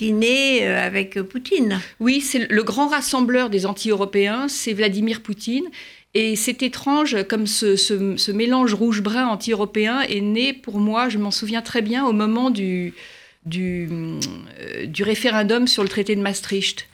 [0.03, 1.81] dîner euh, avec Poutine.
[2.01, 5.67] Oui, c'est le grand rassembleur des anti-européens, c'est Vladimir Poutine.
[6.15, 11.31] Et c'est étrange, comme ce, ce mélange rouge-brun anti-européen est né pour moi, je m'en
[11.31, 12.93] souviens très bien, au moment du,
[13.47, 13.89] du,
[14.85, 16.87] du référendum sur le traité de Maastricht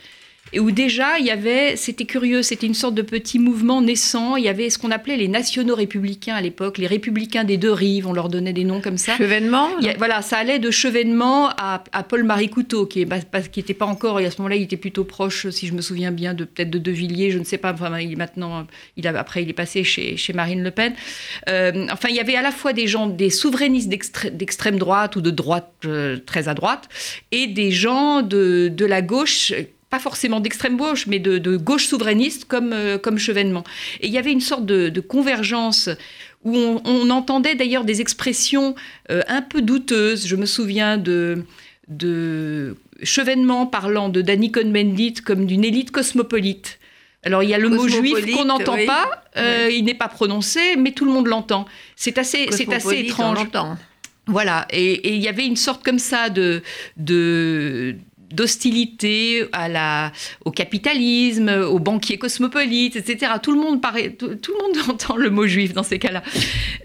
[0.53, 4.37] et où déjà il y avait, c'était curieux, c'était une sorte de petit mouvement naissant.
[4.37, 7.73] Il y avait ce qu'on appelait les nationaux républicains à l'époque, les républicains des deux
[7.73, 9.17] rives, on leur donnait des noms comme ça.
[9.17, 14.31] Chevènement Voilà, ça allait de Chevènement à, Paul-Marie Couteau, qui n'était pas encore, et à
[14.31, 16.91] ce moment-là il était plutôt proche, si je me souviens bien, de peut-être de De
[16.91, 20.17] Villiers, je ne sais pas, enfin, il, maintenant, il a, après il est passé chez,
[20.17, 20.95] chez Marine Le Pen.
[21.49, 25.21] Euh, enfin, il y avait à la fois des gens, des souverainistes d'extrême droite ou
[25.21, 26.89] de droite euh, très à droite,
[27.33, 29.53] et des gens de, de la gauche
[29.91, 33.65] pas forcément d'extrême gauche, mais de, gauche souverainiste comme, euh, comme Chevènement.
[34.01, 35.89] Et il y avait une sorte de, convergence
[36.45, 38.75] où on, entendait d'ailleurs des expressions
[39.11, 40.27] euh, un peu douteuses.
[40.27, 41.45] Je me souviens de,
[41.89, 46.79] de Chevènement parlant de Danny Cohn-Bendit comme d'une élite cosmopolite.
[47.25, 50.77] Alors il y a le mot juif qu'on n'entend pas, euh, il n'est pas prononcé,
[50.77, 51.67] mais tout le monde l'entend.
[51.97, 53.39] C'est assez, c'est assez étrange.
[54.29, 56.63] Voilà, et, il y avait une sorte comme ça de,
[56.99, 57.97] de,
[58.31, 60.13] d'hostilité à la,
[60.45, 63.33] au capitalisme, aux banquiers cosmopolites, etc.
[63.43, 66.23] Tout le monde paraît, tout, le monde entend le mot juif dans ces cas-là.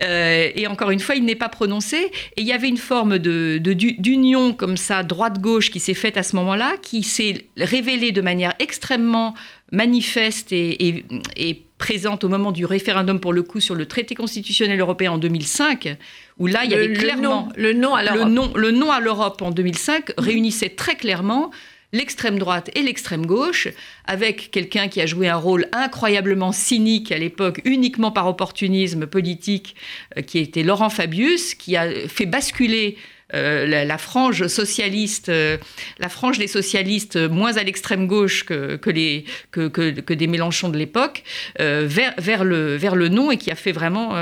[0.03, 1.97] Euh, et encore une fois, il n'est pas prononcé.
[2.38, 6.23] Et il y avait une forme de, d'union comme ça, droite-gauche, qui s'est faite à
[6.23, 9.34] ce moment-là, qui s'est révélée de manière extrêmement
[9.71, 11.03] manifeste et,
[11.36, 15.17] et présente au moment du référendum pour le coup sur le traité constitutionnel européen en
[15.17, 15.98] 2005,
[16.39, 18.19] où là il y avait clairement le nom, à l'Europe.
[18.19, 21.52] Le nom, le nom à l'Europe en 2005 réunissait très clairement
[21.91, 23.67] l'extrême droite et l'extrême gauche,
[24.06, 29.76] avec quelqu'un qui a joué un rôle incroyablement cynique à l'époque, uniquement par opportunisme politique,
[30.17, 32.98] euh, qui était Laurent Fabius, qui a fait basculer
[33.34, 35.58] euh, la, frange socialiste, euh,
[36.00, 41.24] la frange des socialistes moins à l'extrême gauche que, les, que, des Mélenchons de l'époque,
[41.60, 44.16] vers, vers, le, vers le non et qui a fait vraiment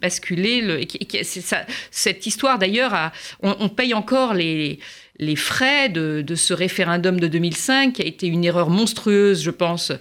[0.00, 0.60] basculer.
[0.60, 0.80] Le,
[1.90, 3.12] cette histoire d'ailleurs,
[3.42, 4.78] on, on, paye encore les
[5.18, 9.92] les frais de, ce référendum de 2005, qui a été une erreur monstrueuse, je pense,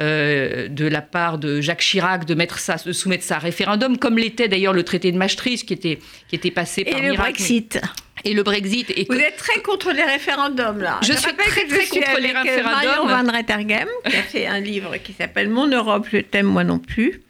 [0.00, 3.96] euh, de la part de Jacques Chirac de, mettre ça, de soumettre ça à référendum,
[3.96, 7.14] comme l'était d'ailleurs le traité de Maastricht, qui était, qui était passé par Et le
[7.14, 7.80] Brexit.
[8.24, 8.90] Et le Brexit.
[8.90, 10.98] Et Vous êtes très contre les référendums, là.
[11.02, 12.72] Je, suis très, très contre les euh, référendums.
[12.72, 16.64] Marion Van Rettergem, qui a fait un livre qui s'appelle Mon Europe, je t'aime moi
[16.64, 17.22] non plus.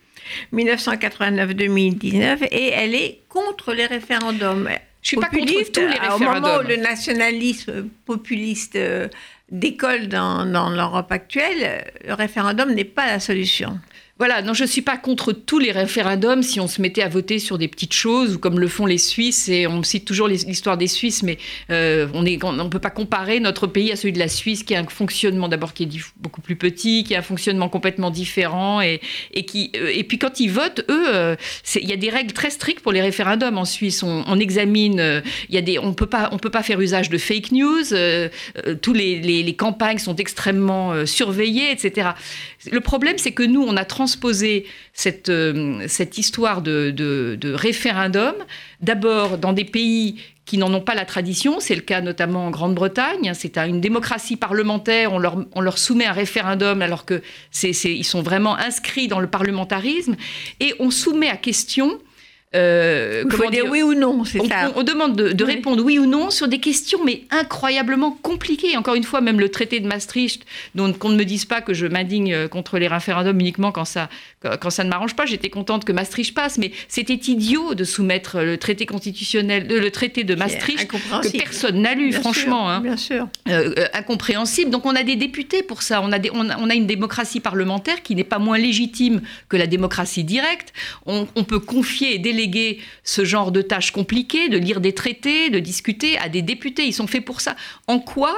[0.55, 4.71] 1989-2019, et elle est contre les référendums.
[5.03, 6.23] Je suis pas contre tous les référendums.
[6.23, 9.09] Au moment où le nationalisme populiste euh,
[9.51, 13.79] décolle dans, dans l'Europe actuelle, le référendum n'est pas la solution.
[14.17, 17.09] Voilà, non, je ne suis pas contre tous les référendums si on se mettait à
[17.09, 20.77] voter sur des petites choses, comme le font les Suisses, et on cite toujours l'histoire
[20.77, 21.37] des Suisses, mais
[21.71, 24.79] euh, on ne peut pas comparer notre pays à celui de la Suisse, qui a
[24.79, 29.01] un fonctionnement d'abord qui est beaucoup plus petit, qui a un fonctionnement complètement différent, et,
[29.33, 31.35] et, qui, euh, et puis quand ils votent, eux, euh,
[31.75, 34.05] il y a des règles très strictes pour les référendums en Suisse.
[34.05, 37.83] On, examine, il y a des, on on peut pas faire usage de fake news,
[38.81, 42.11] tous les, les, campagnes sont extrêmement surveillées, etc.
[42.71, 48.35] Le problème, c'est que nous, on a transposer cette, euh, cette histoire de, référendum,
[48.83, 52.51] d'abord dans des pays qui n'en ont pas la tradition, c'est le cas notamment en
[52.51, 57.23] Grande-Bretagne, c'est une démocratie parlementaire, on leur, on leur, soumet un référendum alors que
[58.03, 60.17] sont vraiment inscrits dans le parlementarisme,
[60.61, 61.99] et on soumet à question
[62.55, 64.73] euh, Il faut dire, oui ou non, c'est ça.
[64.77, 68.77] On, demande de, répondre oui ou non sur des questions, mais incroyablement compliquées.
[68.77, 71.75] Encore une fois, même le traité de Maastricht, dont qu'on ne me dise pas que
[71.75, 74.09] je m'indigne euh, contre les référendums uniquement quand ça,
[74.61, 75.27] quand ça ne m'arrange pas.
[75.27, 80.25] J'étais contente que Maastricht passe, mais c'était idiot de soumettre le traité constitutionnel, le traité
[80.25, 82.71] de Maastricht, que personne n'a lu, franchement.
[82.71, 83.29] hein, bien sûr.
[83.49, 84.71] Euh, euh, incompréhensible.
[84.71, 86.01] Donc on a des députés pour ça.
[86.03, 89.67] On a, des, on a, une démocratie parlementaire qui n'est pas moins légitime que la
[89.67, 90.73] démocratie directe.
[91.07, 92.44] On, on peut confier et déléguer
[93.03, 96.87] ce genre de tâches compliquées, de lire des traités, de discuter à des députés.
[96.87, 97.57] Ils sont faits pour ça.
[97.87, 98.37] En quoi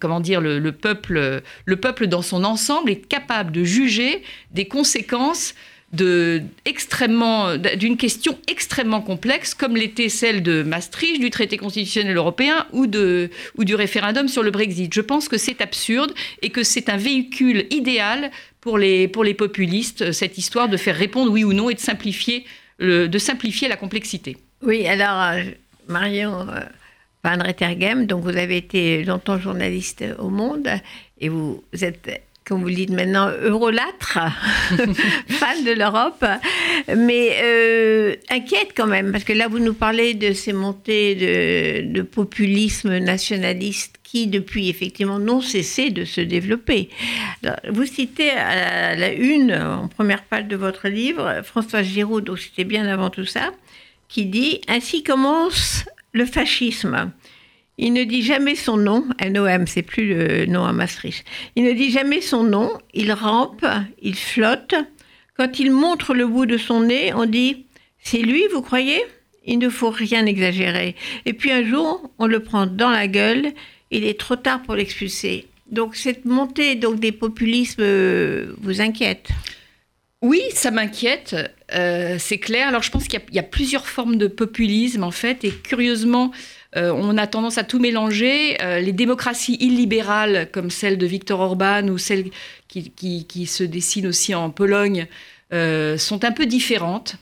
[0.00, 4.22] comment dire, le peuple dans son ensemble est capable de juger
[4.52, 5.54] des conséquences
[5.92, 13.74] d'une question extrêmement complexe, comme l'était celle de Maastricht, du traité constitutionnel européen ou, du
[13.74, 14.92] référendum sur le Brexit.
[14.92, 20.38] Je pense que c'est absurde et que c'est un véhicule idéal pour les, populistes, cette
[20.38, 22.44] histoire de faire répondre oui ou non et de simplifier,
[22.80, 24.36] de simplifier la complexité.
[24.62, 25.42] Oui, alors, euh,
[25.86, 26.60] Marion euh,
[27.22, 30.68] Van Rettergem, donc vous avez été longtemps journaliste au Monde
[31.20, 34.20] et vous êtes comme vous le dites maintenant, eurolâtre,
[35.28, 36.24] fan de l'Europe,
[36.96, 41.16] mais euh, inquiète quand même, parce que là, vous nous parlez de ces montées
[41.82, 46.88] de, populisme nationaliste qui, depuis, effectivement, n'ont cessé de se développer.
[47.68, 52.64] vous citez à la une, en première page de votre livre, François Giroud, donc c'était
[52.64, 53.50] bien avant tout ça,
[54.08, 57.10] qui dit Ainsi commence le fascisme.
[57.78, 61.24] Il ne dit jamais son nom, NOM, c'est plus le nom à Maastricht.
[61.56, 63.66] Il ne dit jamais son nom, il rampe,
[64.00, 64.74] il flotte.
[65.36, 67.66] Quand il montre le bout de son nez, on dit
[68.02, 69.02] C'est lui, vous croyez?
[69.44, 70.96] Il ne faut rien exagérer.
[71.26, 73.52] Et puis un jour, on le prend dans la gueule,
[73.90, 75.46] il est trop tard pour l'expulser.
[75.70, 79.28] Donc cette montée donc, des populismes euh, vous inquiète?
[80.22, 81.36] Oui, ça m'inquiète,
[81.74, 82.68] euh, c'est clair.
[82.68, 86.32] Alors je pense qu'il y, a plusieurs formes de populisme en fait, et curieusement,
[86.76, 88.60] euh, on a tendance à tout mélanger.
[88.62, 92.30] Euh, les démocraties illibérales, comme celle de Viktor Orban ou celle
[92.68, 95.06] qui, se dessine aussi en Pologne,
[95.52, 97.16] euh, sont un peu différentes.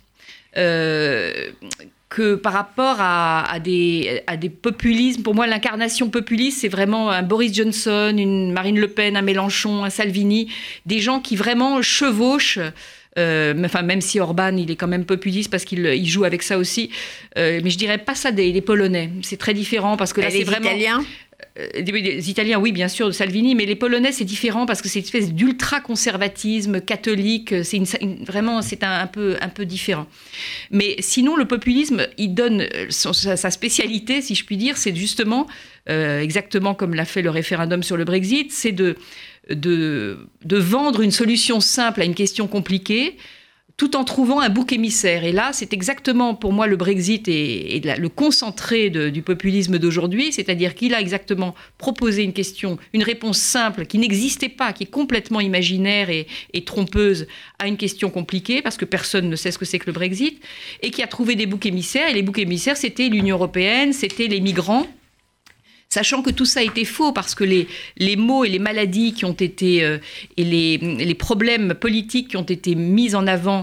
[2.11, 7.23] que par rapport à, des, à des populismes, pour moi l'incarnation populiste, c'est vraiment un
[7.23, 10.49] Boris Johnson, une Marine Le Pen, un Mélenchon, un Salvini,
[10.87, 12.61] des gens qui vraiment chevauchent
[13.19, 16.59] euh, enfin, même si Orban, il est quand même populiste parce qu'il joue avec ça
[16.59, 16.91] aussi.
[17.39, 19.11] Euh, mais je dirais pas ça des, Polonais.
[19.23, 20.71] C'est très différent parce que là, c'est vraiment.
[20.71, 21.05] Italiens?
[21.57, 25.01] Les Italiens, oui, bien sûr, de Salvini, mais les Polonais, c'est différent parce que c'est
[25.01, 27.55] une espèce d'ultra-conservatisme catholique.
[27.65, 27.81] C'est
[28.25, 30.07] vraiment, c'est un, peu, un peu différent.
[30.71, 35.47] Mais sinon, le populisme, il donne sa, spécialité, si je puis dire, c'est justement,
[35.87, 38.97] exactement comme l'a fait le référendum sur le Brexit, c'est de,
[39.49, 43.17] de vendre une solution simple à une question compliquée
[43.77, 45.25] tout en trouvant un bouc émissaire.
[45.25, 50.75] Et là, c'est exactement pour moi le Brexit et, le concentré du populisme d'aujourd'hui, c'est-à-dire
[50.75, 55.41] qu'il a exactement proposé une question, une réponse simple qui n'existait pas, qui est complètement
[55.41, 56.27] imaginaire et,
[56.65, 57.27] trompeuse
[57.59, 60.41] à une question compliquée, parce que personne ne sait ce que c'est que le Brexit,
[60.81, 62.09] et qui a trouvé des boucs émissaires.
[62.09, 64.87] Et les boucs émissaires, c'était l'Union européenne, c'était les migrants.
[65.95, 69.25] Sachant que tout ça était faux parce que les, les maux et les maladies qui
[69.25, 69.99] ont été euh,
[70.37, 73.63] et les, les problèmes politiques qui ont été mis en avant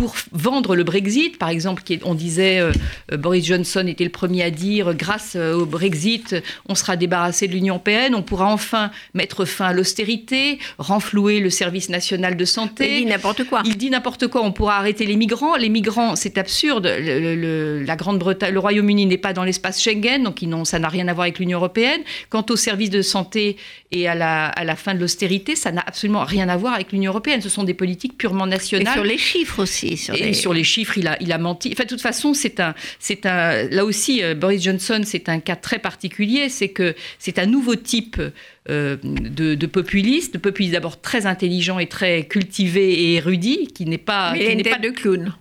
[0.00, 2.72] pour vendre le Brexit, par exemple, on disait euh,
[3.12, 6.36] euh, Boris Johnson était le premier à dire grâce euh, au Brexit,
[6.70, 11.50] on sera débarrassé de l'Union européenne, on pourra enfin mettre fin à l'austérité, renflouer le
[11.50, 13.00] service national de santé.
[13.00, 13.60] Il dit n'importe quoi.
[13.66, 14.42] Il dit n'importe quoi.
[14.42, 15.56] On pourra arrêter les migrants.
[15.56, 16.90] Les migrants, c'est absurde.
[16.98, 21.12] Le, la Grande-Bretagne, le Royaume-Uni n'est pas dans l'espace Schengen, donc ça n'a rien à
[21.12, 22.00] voir avec l'Union européenne.
[22.30, 23.58] Quant au service de santé
[23.92, 26.90] et à la, à la fin de l'austérité, ça n'a absolument rien à voir avec
[26.92, 27.42] l'Union européenne.
[27.42, 28.94] Ce sont des politiques purement nationales.
[28.94, 29.89] Et sur les chiffres aussi.
[29.96, 31.70] Sur et sur les chiffres, il a, il a menti.
[31.72, 33.68] Enfin, de toute façon, c'est un, c'est un.
[33.68, 36.48] Là aussi, euh, Boris Johnson, c'est un cas très particulier.
[36.48, 38.20] C'est que c'est un nouveau type
[38.68, 43.86] euh, de, de, populiste, de populiste d'abord très intelligent et très cultivé et érudit, qui
[43.86, 44.32] n'est pas.
[44.32, 45.34] Mais qui n'est pas de clown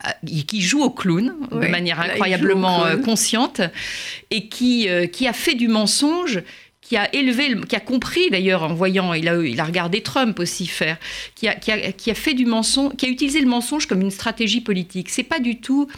[0.00, 3.62] ah, qui joue au clown de manière incroyablement euh, consciente
[4.30, 6.42] et qui, qui a fait du mensonge
[6.86, 10.98] qui a élevé, qui a compris d'ailleurs en voyant, il a, regardé Trump aussi faire,
[11.34, 14.02] qui a, qui a, qui a fait du mensonge, qui a utilisé le mensonge comme
[14.02, 15.10] une stratégie politique.
[15.10, 15.88] C'est pas du tout,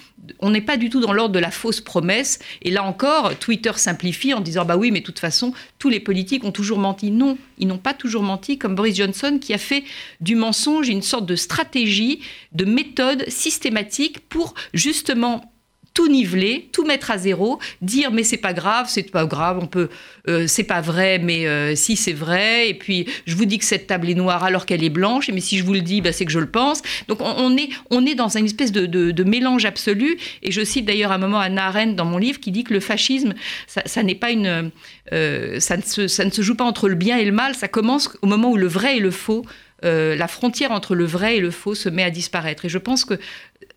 [0.40, 2.38] on n'est pas du tout dans l'ordre de la fausse promesse.
[2.62, 6.01] Et là encore, Twitter simplifie en disant bah oui, mais de toute façon, tous les
[6.01, 7.11] politiques ont toujours menti.
[7.11, 9.85] Non, ils n'ont pas toujours menti, comme Boris Johnson qui a fait
[10.22, 12.20] du mensonge une sorte de stratégie,
[12.53, 15.53] de méthode systématique pour justement
[15.98, 19.66] tout niveler, tout mettre à zéro, dire mais c'est pas grave, c'est pas grave, on
[19.66, 19.88] peut,
[20.28, 22.68] euh, c'est pas vrai, mais euh, si c'est vrai.
[22.68, 25.40] Et puis je vous dis que cette table est noire alors qu'elle est blanche, mais
[25.40, 26.82] si je vous le dis, bah, c'est que je le pense.
[27.08, 30.16] Donc on, est, on est dans une espèce de, mélange absolu.
[30.44, 32.80] Et je cite d'ailleurs un moment Anna Arendt dans mon livre qui dit que le
[32.80, 33.34] fascisme,
[33.66, 34.70] ça, n'est pas une,
[35.12, 35.82] euh, ça ne
[36.30, 37.56] se joue pas entre le bien et le mal.
[37.56, 39.44] Ça commence au moment où le vrai et le faux
[39.82, 42.64] la frontière entre le vrai et le faux se met à disparaître.
[42.64, 43.14] Et je pense que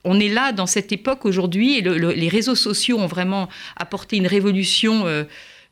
[0.03, 4.27] on est là dans cette époque aujourd'hui et les réseaux sociaux ont vraiment apporté une
[4.27, 5.05] révolution.
[5.05, 5.23] Euh,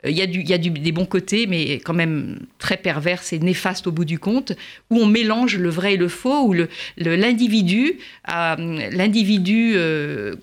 [0.05, 3.21] il y a, du, il y a des bons côtés, mais quand même très pervers
[3.33, 4.53] et néfaste au bout du compte,
[4.89, 6.55] où on mélange le vrai et le faux, où
[6.95, 10.35] l'individu, l'individu euh,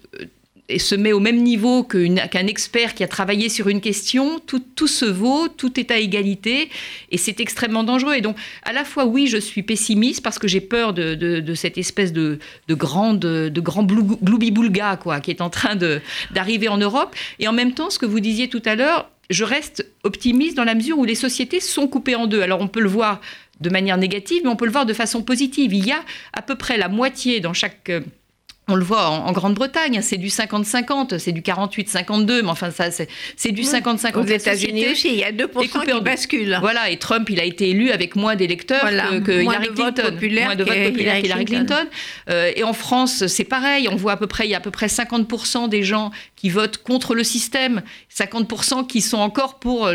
[0.68, 4.62] et se met au même niveau qu'un expert qui a travaillé sur une question, tout,
[4.74, 6.70] tout, se vaut, tout est à égalité,
[7.10, 8.14] et c'est extrêmement dangereux.
[8.14, 11.78] Et donc, à la fois, oui, je suis pessimiste parce que j'ai peur de, cette
[11.78, 15.76] espèce de, de, grande, de grand gloubi-boulga, quoi, qui est en train
[16.30, 17.14] d'arriver en Europe.
[17.38, 20.64] Et en même temps, ce que vous disiez tout à l'heure, je reste optimiste dans
[20.64, 22.42] la mesure où les sociétés sont coupées en deux.
[22.42, 23.20] Alors, on peut le voir
[23.60, 25.72] de manière négative, mais on peut le voir de façon positive.
[25.72, 26.02] Il y a
[26.32, 27.90] à peu près la moitié dans chaque
[28.68, 33.52] on le voit en, Grande-Bretagne, c'est du 50-50, c'est du 48-52, mais enfin, ça, c'est
[33.52, 34.16] du 50-50.
[34.16, 36.58] Aux États-Unis aussi, il y a 2% qui basculent.
[36.60, 39.44] Voilà, et Trump, il a été élu avec moins d'électeurs que, Hillary Clinton.
[39.44, 41.86] moins de votes populaires qu'Hillary Clinton.
[42.28, 44.60] Euh, et en France, c'est pareil, on voit à peu près, il y a à
[44.60, 47.82] peu près 50% des gens qui votent contre le système,
[48.14, 49.90] 50% qui sont encore pour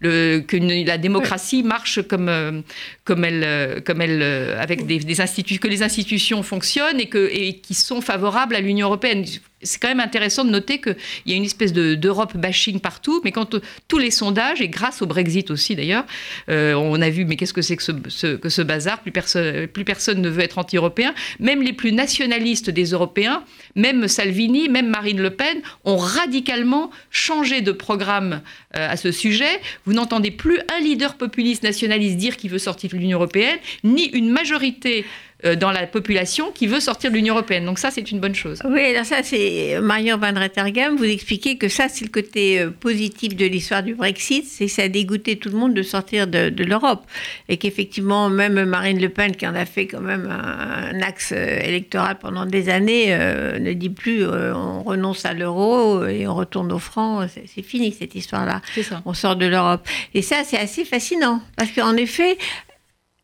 [0.00, 2.60] le, que la démocratie marche comme, euh,
[3.04, 4.22] comme elle, euh, comme elle
[4.58, 8.60] avec des, des instituts, que les institutions fonctionnent et, que, et qui sont favorable à
[8.60, 9.24] l'Union européenne.
[9.64, 10.96] C'est quand même intéressant de noter qu'il
[11.26, 13.56] y a une espèce d'Europe bashing partout, mais quand
[13.88, 16.04] tous les sondages, et grâce au Brexit aussi d'ailleurs,
[16.48, 19.00] euh, on a vu, mais qu'est-ce que c'est que ce, que ce bazar?
[19.00, 21.14] Plus personne, plus personne ne veut être anti-européen.
[21.40, 23.42] Même les plus nationalistes des Européens,
[23.74, 28.42] même Salvini, même Marine Le Pen, ont radicalement changé de programme
[28.76, 29.60] euh, à ce sujet.
[29.84, 34.04] Vous n'entendez plus un leader populiste nationaliste dire qu'il veut sortir de l'Union européenne, ni
[34.06, 37.64] une majorité euh, dans la population qui veut sortir de l'Union européenne.
[37.64, 38.60] Donc ça, c'est une bonne chose.
[38.64, 40.96] Oui, alors ça, c'est Marion Van Rettergam.
[40.96, 44.72] Vous expliquez que ça, c'est le côté euh, positif de l'histoire du Brexit, c'est que
[44.72, 47.04] ça a dégoûté tout le monde de sortir de, l'Europe.
[47.48, 51.60] Et qu'effectivement, même Marine Le Pen, qui en a fait quand même un, axe euh,
[51.60, 56.78] électoral pendant des années, ne dit plus on renonce à l'euro et on retourne au
[56.78, 57.26] franc.
[57.28, 58.62] C'est fini cette histoire-là.
[59.04, 59.86] On sort de l'Europe.
[60.14, 61.40] Et ça, c'est assez fascinant.
[61.56, 62.38] Parce qu'en effet,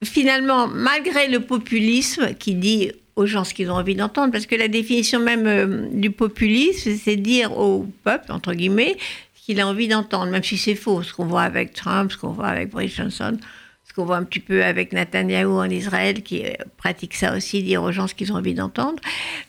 [0.04, 4.54] finalement, malgré le populisme qui dit aux gens ce qu'ils ont envie d'entendre, parce que
[4.54, 8.96] la définition même euh, du populisme, c'est dire au peuple, entre guillemets,
[9.34, 12.16] ce qu'il a envie d'entendre, même si c'est faux, ce qu'on voit avec Trump, ce
[12.16, 13.36] qu'on voit avec Boris Johnson,
[13.84, 17.62] ce qu'on voit un petit peu avec Netanyahou en Israël, qui euh, pratique ça aussi,
[17.62, 19.00] dire aux gens ce qu'ils ont envie d'entendre.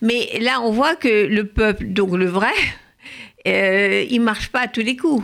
[0.02, 2.52] Mais là, on voit que le peuple, donc le vrai,
[3.48, 5.24] euh, il marche pas à tous les coups.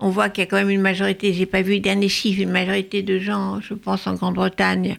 [0.00, 2.40] On voit qu'il y a quand même une majorité, j'ai pas vu les derniers chiffres,
[2.40, 4.98] une majorité de gens, je pense en Grande-Bretagne,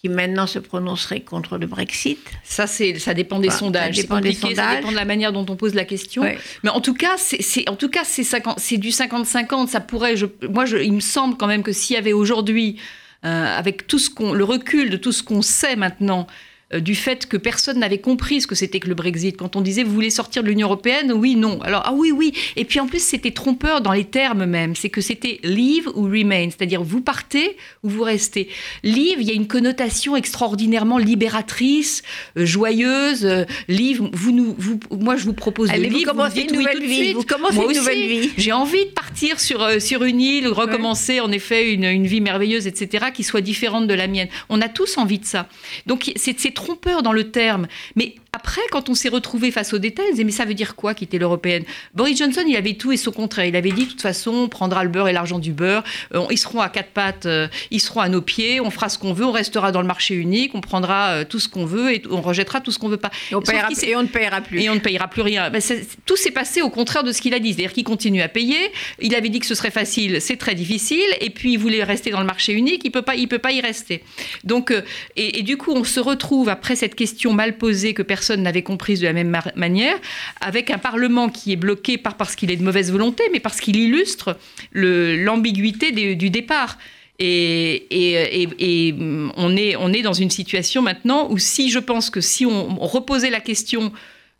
[0.00, 2.18] qui maintenant se prononceraient contre le Brexit.
[2.44, 3.96] Ça, c'est, ça dépend des sondages.
[3.96, 4.56] Ça dépend des sondages.
[4.56, 6.22] Ça dépend de la manière dont on pose la question.
[6.62, 8.24] Mais en tout cas, c'est, en tout cas, c'est,
[8.58, 9.68] c'est du 50-50.
[9.68, 12.76] Ça pourrait, je, moi, je, il me semble quand même que s'il y avait aujourd'hui,
[13.24, 16.26] euh, avec tout ce qu'on, le recul de tout ce qu'on sait maintenant,
[16.74, 19.36] du fait que personne n'avait compris ce que c'était que le Brexit.
[19.36, 21.60] Quand on disait vous voulez sortir de l'Union européenne, oui, non.
[21.62, 22.32] Alors ah oui, oui.
[22.56, 24.74] Et puis en plus c'était trompeur dans les termes même.
[24.74, 28.48] C'est que c'était leave ou remain, c'est-à-dire vous partez ou vous restez.
[28.82, 32.02] Leave, il y a une connotation extraordinairement libératrice,
[32.36, 33.24] euh, joyeuse.
[33.24, 35.92] Euh, leave, vous nous, vous, moi je vous propose de leave.
[35.92, 37.12] Vous commencez une nouvelle vie.
[37.12, 38.30] Vous commencez moi une nouvelle vie.
[38.38, 42.66] J'ai envie de partir sur sur une île, recommencer en effet une, une vie merveilleuse,
[42.66, 44.28] etc., qui soit différente de la mienne.
[44.48, 45.48] On a tous envie de ça.
[45.86, 47.68] Donc c'est trompeur dans le terme.
[47.94, 50.76] Mais après, quand on s'est retrouvé face aux détails, on disait, mais ça veut dire
[50.76, 51.64] quoi quitter l'européenne?
[51.94, 53.46] Boris Johnson, il avait tout et son contraire.
[53.46, 55.84] Il avait dit, de toute façon, on prendra le beurre et l'argent du beurre,
[56.14, 58.98] euh, ils seront à quatre pattes, euh, ils seront à nos pieds, on fera ce
[58.98, 61.94] qu'on veut, on restera dans le marché unique, on prendra euh, tout ce qu'on veut
[61.94, 63.10] et on rejettera tout ce qu'on veut pas.
[63.30, 64.60] Et on, et on, ne payera plus.
[64.60, 65.48] Et on ne payera plus rien.
[65.48, 65.62] Ben,
[66.04, 67.54] tout s'est passé au contraire de ce qu'il a dit.
[67.54, 68.58] C'est-à-dire qu'il continue à payer.
[69.00, 71.08] Il avait dit que ce serait facile, c'est très difficile.
[71.22, 73.38] Et puis, il voulait rester dans le marché unique, il ne peut, pas, il peut
[73.38, 74.04] pas y rester.
[74.44, 74.74] Donc,
[75.16, 78.62] et, et, du coup, on se retrouve après cette question mal posée que personne n'avait
[78.62, 79.96] comprise de la même manière,
[80.40, 83.60] avec un Parlement qui est bloqué pas parce qu'il est de mauvaise volonté, mais parce
[83.60, 84.36] qu'il illustre
[84.72, 86.78] l'ambiguïté du départ.
[87.18, 88.94] Et, et,
[89.36, 92.76] on, est, on est dans une situation maintenant où si je pense que si on,
[92.76, 93.92] reposait la question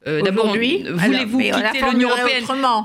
[0.06, 2.44] euh, D'abord, voulez-vous quitter l'Union européenne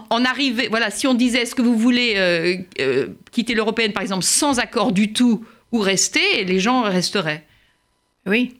[0.09, 4.01] En arriver, voilà, si on disait est-ce que vous voulez euh, euh, quitter l'européenne, par
[4.01, 7.45] exemple, sans accord du tout, ou rester, les gens resteraient?
[8.25, 8.55] Oui.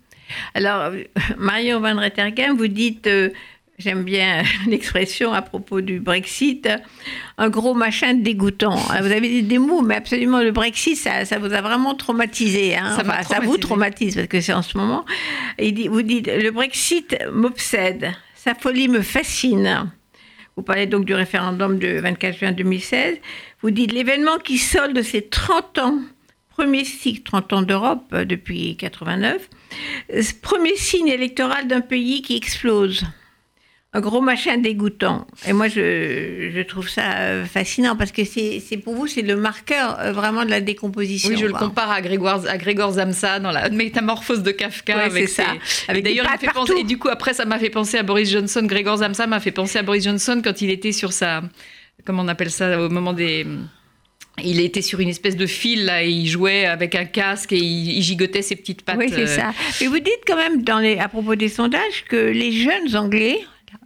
[0.54, 0.92] Alors,
[1.38, 3.30] Marion Van Rettergem, vous dites, euh,
[3.78, 6.70] j'aime bien l'expression à propos du Brexit,
[7.38, 8.76] un gros machin dégoûtant.
[8.76, 12.78] Vous avez dit des mots, mais absolument, le Brexit, ça, ça vous a vraiment traumatisé.
[12.78, 12.98] Hein.
[13.28, 15.06] Ça, vous traumatise, parce que c'est en ce moment.
[15.60, 19.92] vous dites, le Brexit m'obsède, sa folie me fascine.
[20.58, 23.18] Vous parlez donc du référendum de 24 juin 2016.
[23.62, 26.00] Vous dites, l'événement qui solde ces 30 ans
[26.62, 29.50] premier cycle 30 ans d'Europe euh, depuis 89,
[30.44, 33.04] premier signe électoral d'un pays qui explose.
[33.94, 35.26] Un gros machin dégoûtant.
[35.48, 40.00] Et moi, je, trouve ça euh, fascinant parce que c'est pour vous, c'est le marqueur
[40.00, 41.32] euh, vraiment de la décomposition.
[41.32, 44.98] Oui, je le compare à Grégoire, à Zamsa dans la métamorphose de Kafka.
[44.98, 45.48] avec ça.
[45.88, 48.30] Avec D'ailleurs, il fait penser, et du coup, après, ça m'a fait penser à Boris
[48.30, 48.62] Johnson.
[48.64, 51.42] Grégor Zamsa m'a fait penser à Boris Johnson quand il était sur sa.
[52.06, 53.48] Comment on appelle ça Au moment des
[54.44, 57.58] il était sur une espèce de fil, là, et il jouait avec un casque et
[57.58, 58.98] il, gigotait ses petites pattes.
[58.98, 59.28] Oui, c'est euh.
[59.28, 59.54] ça.
[59.82, 63.40] Et vous dites quand même, dans les, à propos des sondages, que les jeunes Anglais,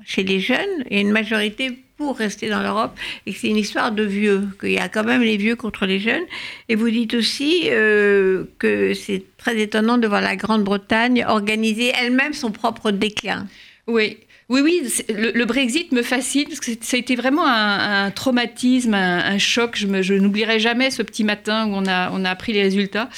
[0.05, 3.47] chez les jeunes, il y a une majorité pour rester dans l'Europe et que c'est
[3.47, 6.23] une histoire de vieux, qu'il y a quand même les vieux contre les jeunes.
[6.69, 12.33] Et vous dites aussi euh, que c'est très étonnant de voir la Grande-Bretagne organiser elle-même
[12.33, 13.47] son propre déclin.
[13.87, 14.17] Oui,
[14.47, 19.37] oui, oui, le, Brexit me fascine parce que ça a été vraiment un, traumatisme, un,
[19.39, 19.75] choc.
[19.75, 23.09] Je, n'oublierai jamais ce petit matin où on a, appris les résultats.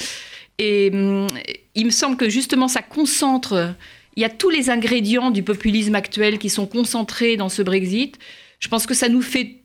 [0.58, 1.26] Et hum,
[1.74, 3.74] il me semble que justement ça concentre,
[4.16, 8.18] il y a tous les ingrédients du populisme actuel qui sont concentrés dans ce Brexit.
[8.58, 9.60] Je pense que ça nous fait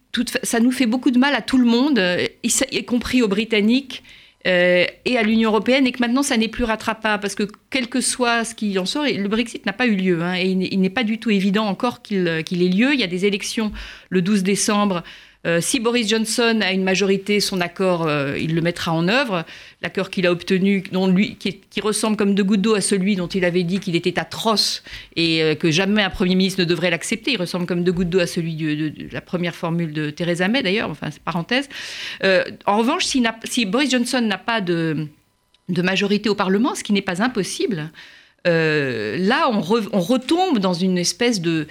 [0.86, 2.00] beaucoup de mal à tout le monde,
[2.44, 4.04] y compris aux Britanniques.
[4.46, 7.88] Euh, et à l'Union européenne, et que maintenant ça n'est plus rattrapable, parce que quel
[7.88, 10.82] que soit ce qui en sort, le Brexit n'a pas eu lieu, hein, et il
[10.82, 12.94] n'est pas du tout évident encore qu'il ait lieu.
[12.94, 13.72] Il y a des élections
[14.10, 15.04] le 12 décembre
[15.46, 19.44] euh, si Boris Johnson a une majorité, son accord, euh, il le mettra en œuvre.
[19.82, 23.64] L'accord qu'il a obtenu, qui, ressemble comme de gouttes d'eau à celui dont il avait
[23.64, 24.84] dit qu'il était atroce
[25.18, 27.34] et euh, que jamais un Premier ministre ne devrait l'accepter.
[27.34, 30.64] Il ressemble comme de gouttes d'eau à celui de, la première formule de Theresa May,
[30.64, 31.68] d'ailleurs, enfin, parenthèse.
[32.22, 35.08] en revanche, si, Boris Johnson n'a pas de,
[35.68, 37.92] majorité au Parlement, ce qui n'est pas impossible,
[38.46, 41.68] là, on, retombe dans une espèce de,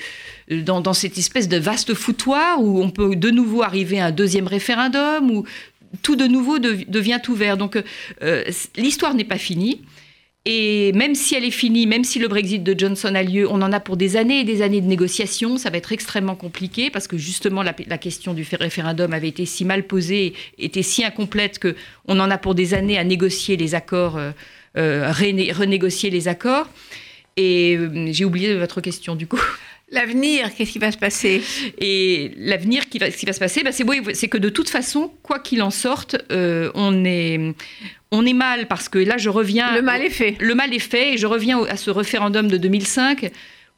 [0.60, 4.46] dans, cette espèce de vaste foutoir où on peut de nouveau arriver à un deuxième
[4.46, 5.44] référendum où
[6.02, 7.56] tout de nouveau devient ouvert.
[7.56, 7.82] Donc,
[8.22, 8.44] euh,
[8.76, 9.82] l'histoire n'est pas finie.
[10.44, 13.62] Et même si elle est finie, même si le Brexit de Johnson a lieu, on
[13.62, 15.56] en a pour des années et des années de négociations.
[15.56, 19.64] Ça va être extrêmement compliqué parce que justement la, question du référendum avait été si
[19.64, 21.76] mal posée, était si incomplète que
[22.08, 24.16] on en a pour des années à négocier les accords.
[24.16, 24.32] Euh,
[24.78, 26.66] euh, renégocier les accords.
[27.36, 29.40] Et j'ai oublié votre question du coup.
[29.92, 31.42] L'avenir, qu'est-ce qui va se passer?
[31.78, 35.12] Et l'avenir, qui va, ce qui va se passer, bah, c'est que de toute façon,
[35.22, 37.54] quoi qu'il en sorte, euh, on, est,
[38.10, 39.74] on est mal parce que là, je reviens.
[39.74, 40.36] Le mal est fait.
[40.40, 43.30] Le mal est fait et je reviens à ce référendum de 2005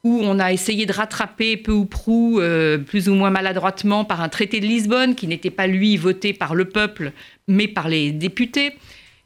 [0.05, 4.21] où on a essayé de rattraper peu ou prou, euh, plus ou moins maladroitement, par
[4.21, 7.12] un traité de Lisbonne qui n'était pas lui voté par le peuple,
[7.49, 8.75] mais par les députés.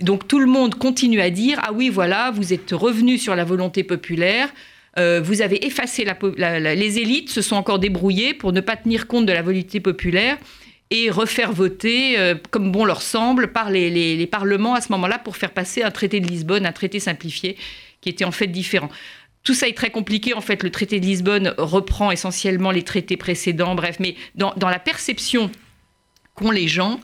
[0.01, 3.45] Donc tout le monde continue à dire ah oui voilà vous êtes revenu sur la
[3.45, 4.49] volonté populaire,
[4.99, 9.26] euh, vous avez effacé les élites se sont encore débrouillées pour ne pas tenir compte
[9.26, 10.36] de la volonté populaire
[10.90, 15.36] et refaire voter euh, comme bon leur semble par les parlements à ce moment-là pour
[15.36, 17.57] faire passer un traité de Lisbonne, un traité simplifié
[18.01, 18.90] qui était en fait différent.
[19.42, 20.34] Tout ça est très compliqué.
[20.34, 23.74] En fait, le traité de Lisbonne reprend essentiellement les traités précédents.
[23.74, 25.51] Bref, mais dans, la perception
[26.34, 27.01] qu'ont les gens,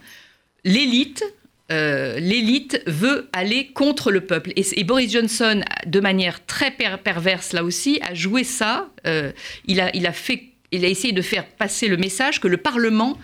[0.65, 1.25] l'élite,
[1.73, 4.53] euh, l'élite veut aller contre le peuple.
[4.57, 8.91] Et, Boris Johnson, de manière très perverse là aussi, a joué ça.
[9.07, 9.33] Euh,
[9.67, 12.59] il, a, il, a fait, il a essayé de faire passer le message que le
[12.59, 13.19] Parlement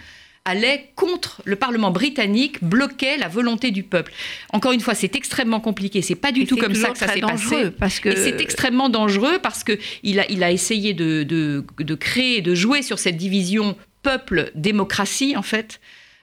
[0.46, 4.12] allait contre le Parlement britannique, bloquait la volonté du peuple.
[4.54, 6.00] Encore une fois, c'est extrêmement compliqué.
[6.00, 7.70] C'est pas du tout comme ça que ça s'est passé.
[7.78, 8.16] Parce que...
[8.16, 12.54] c'est extrêmement dangereux parce que il a, il a essayé de, de, de créer, de
[12.54, 15.78] jouer sur cette division peuple-démocratie en fait.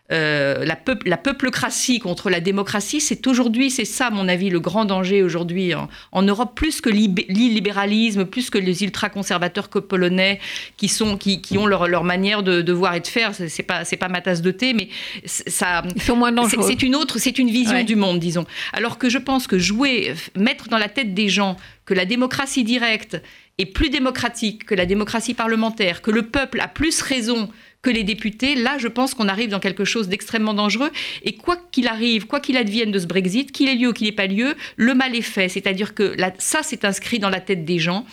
[0.09, 4.61] Euh, la, la peuplecratie contre la démocratie, c'est aujourd'hui, c'est ça, à mon avis, le
[4.61, 10.39] grand danger aujourd'hui en, Europe, plus que l'illibéralisme, plus que les ultra-conservateurs polonais
[10.77, 13.33] qui, sont, qui, qui ont leur, leur, manière de, de, voir et de faire.
[13.35, 14.87] C'est pas, c'est pas ma tasse de thé, mais
[15.25, 18.45] ça, c'est une autre, c'est une vision du monde, disons.
[18.71, 22.63] Alors que je pense que jouer, mettre dans la tête des gens que la démocratie
[22.63, 23.21] directe
[23.57, 27.49] est plus démocratique que la démocratie parlementaire, que le peuple a plus raison
[27.81, 30.91] que les députés, là, je pense qu'on arrive dans quelque chose d'extrêmement dangereux.
[31.23, 34.07] Et quoi qu'il arrive, quoi qu'il advienne de ce Brexit, qu'il ait lieu ou qu'il
[34.07, 35.49] n'ait pas lieu, le mal est fait.
[35.49, 38.05] C'est-à-dire que ça, c'est inscrit dans la tête des gens.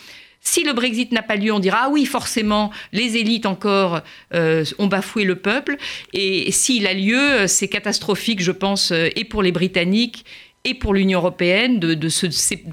[0.47, 4.01] Si le Brexit n'a pas lieu, on dira ah oui, forcément, les élites encore
[4.33, 5.77] euh, ont bafoué le peuple.
[6.13, 10.23] Et s'il a lieu, c'est catastrophique, je pense, euh, et pour les Britanniques
[10.65, 11.95] et pour l'Union européenne de,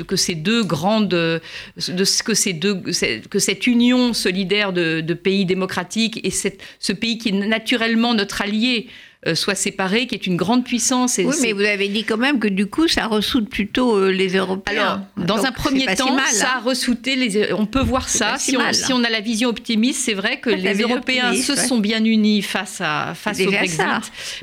[0.03, 1.40] que ces deux grandes, de
[3.28, 8.88] que cette union solidaire de, pays démocratiques et ce pays qui est naturellement notre allié
[9.24, 11.18] euh, soit séparée, qui est une grande puissance.
[11.18, 14.34] oui, mais vous avez dit quand même que du coup, ça ressoude plutôt euh, les
[14.34, 15.04] Européens.
[15.16, 16.62] Alors, dans un premier temps, ça a hein.
[16.64, 17.52] ressouté les.
[17.52, 18.36] On peut voir ça.
[18.38, 21.78] Si on, si on, a la vision optimiste, c'est vrai que les Européens se sont
[21.78, 23.80] bien unis face, à, face au Brexit.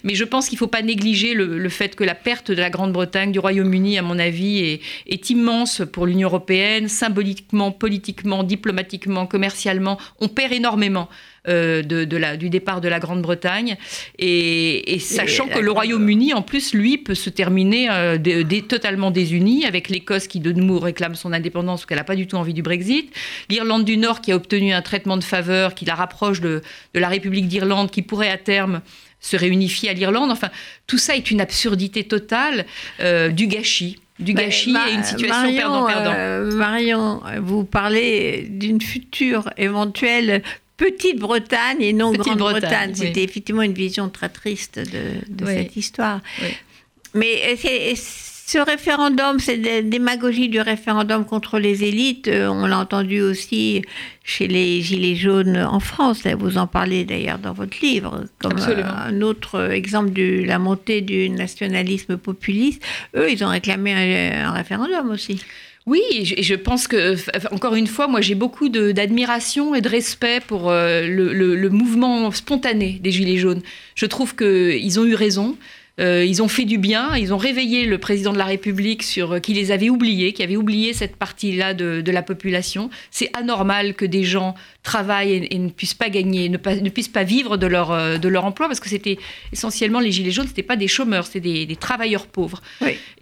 [0.05, 2.69] Mais je pense qu'il ne faut pas négliger le, fait que la perte de la
[2.69, 9.27] Grande-Bretagne, du Royaume-Uni, à mon avis, est, est immense pour l'Union européenne, symboliquement, politiquement, diplomatiquement,
[9.27, 9.97] commercialement.
[10.21, 11.09] On perd énormément.
[11.47, 13.77] Euh, de, la, du départ de la Grande-Bretagne.
[14.17, 18.17] Et, sachant que le Royaume-Uni, en plus, lui, peut se terminer euh,
[18.67, 22.35] totalement désuni, avec l'Écosse qui de nouveau réclame son indépendance, qu'elle n'a pas du tout
[22.35, 23.13] envie du Brexit.
[23.49, 26.61] L'Irlande du Nord qui a obtenu un traitement de faveur qui la rapproche de,
[26.93, 28.81] la République d'Irlande, qui pourrait à terme
[29.21, 30.31] se réunifier à l'Irlande.
[30.31, 30.49] Enfin,
[30.87, 32.65] tout ça est une absurdité totale,
[32.99, 36.57] euh, du gâchis du gâchis et une situation perdant-perdant.
[36.57, 40.43] Marion, vous parlez d'une future éventuelle
[40.79, 42.95] Petite-Bretagne et non Grande-Bretagne.
[42.95, 46.21] C'était effectivement une vision très triste de, cette histoire.
[47.13, 53.83] Mais ce référendum, cette démagogie du référendum contre les élites, euh, on l'a entendu aussi
[54.23, 56.23] chez les Gilets jaunes en France.
[56.25, 61.01] Vous en parlez d'ailleurs dans votre livre, comme euh, un autre exemple de la montée
[61.01, 62.81] du nationalisme populiste.
[63.15, 65.43] Eux, ils ont réclamé un référendum aussi.
[65.89, 66.03] Oui,
[66.37, 67.15] et je, pense que,
[67.51, 72.99] encore une fois, moi j'ai beaucoup d'admiration et de respect pour euh, le, mouvement spontané
[73.01, 73.63] des Gilets jaunes.
[73.95, 75.57] Je trouve qu'ils ont eu raison.
[75.99, 79.33] Euh, ils ont fait du bien, ils ont réveillé le président de la République sur
[79.33, 82.89] euh, qui les avait oubliés, qui avait oublié cette partie-là de, la population.
[83.11, 87.23] C'est anormal que des gens travaillent et, ne puissent pas gagner, ne, ne, puissent pas
[87.23, 89.19] vivre de leur, euh, de leur emploi, parce que c'était
[89.51, 92.61] essentiellement les gilets jaunes, c'était pas des chômeurs, c'était des, travailleurs pauvres.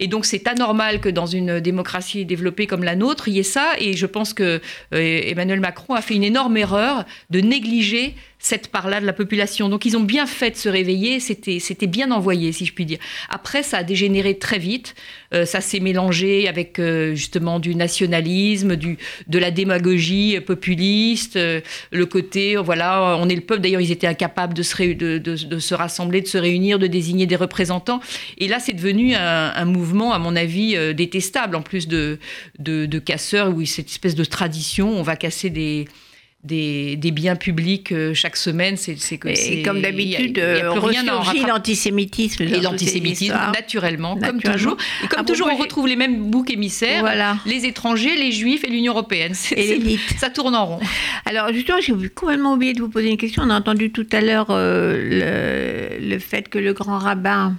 [0.00, 3.42] Et donc c'est anormal que dans une démocratie développée comme la nôtre, il y ait
[3.42, 3.72] ça.
[3.78, 4.60] Et je pense que
[4.90, 9.68] Emmanuel Macron a fait une énorme erreur de négliger cette part-là de la population.
[9.68, 12.86] Donc ils ont bien fait de se réveiller, c'était, c'était bien envoyé, si je puis
[12.86, 12.98] dire.
[13.28, 14.94] Après, ça a dégénéré très vite,
[15.34, 21.60] euh, ça s'est mélangé avec euh, justement du nationalisme, du, de la démagogie populiste, euh,
[21.90, 25.74] le côté, voilà, on est le peuple, d'ailleurs ils étaient incapables de se, de, se
[25.74, 28.00] rassembler, de se réunir, de désigner des représentants.
[28.38, 32.18] Et là, c'est devenu un, un, mouvement, à mon avis, détestable, en plus de,
[32.58, 35.86] de, de casseurs, où cette espèce de tradition, on va casser des
[36.44, 38.76] des, biens publics euh, chaque semaine.
[38.76, 42.42] C'est, que et comme d'habitude, ressurgit l'antisémitisme.
[42.42, 44.76] Et l'antisémitisme, naturellement, comme toujours.
[45.04, 47.04] Et comme toujours, on retrouve les mêmês boucs émissaires,
[47.46, 49.34] les étrangers, les juifs et l'Union européenne.
[49.52, 50.00] et l'élite.
[50.18, 50.80] Ça tourne en rond.
[51.24, 53.42] Alors justement, j'ai complètement oublié de vous poser une question.
[53.42, 57.56] On a entendu tout à l'heure euh, le, le, fait que le grand rabbin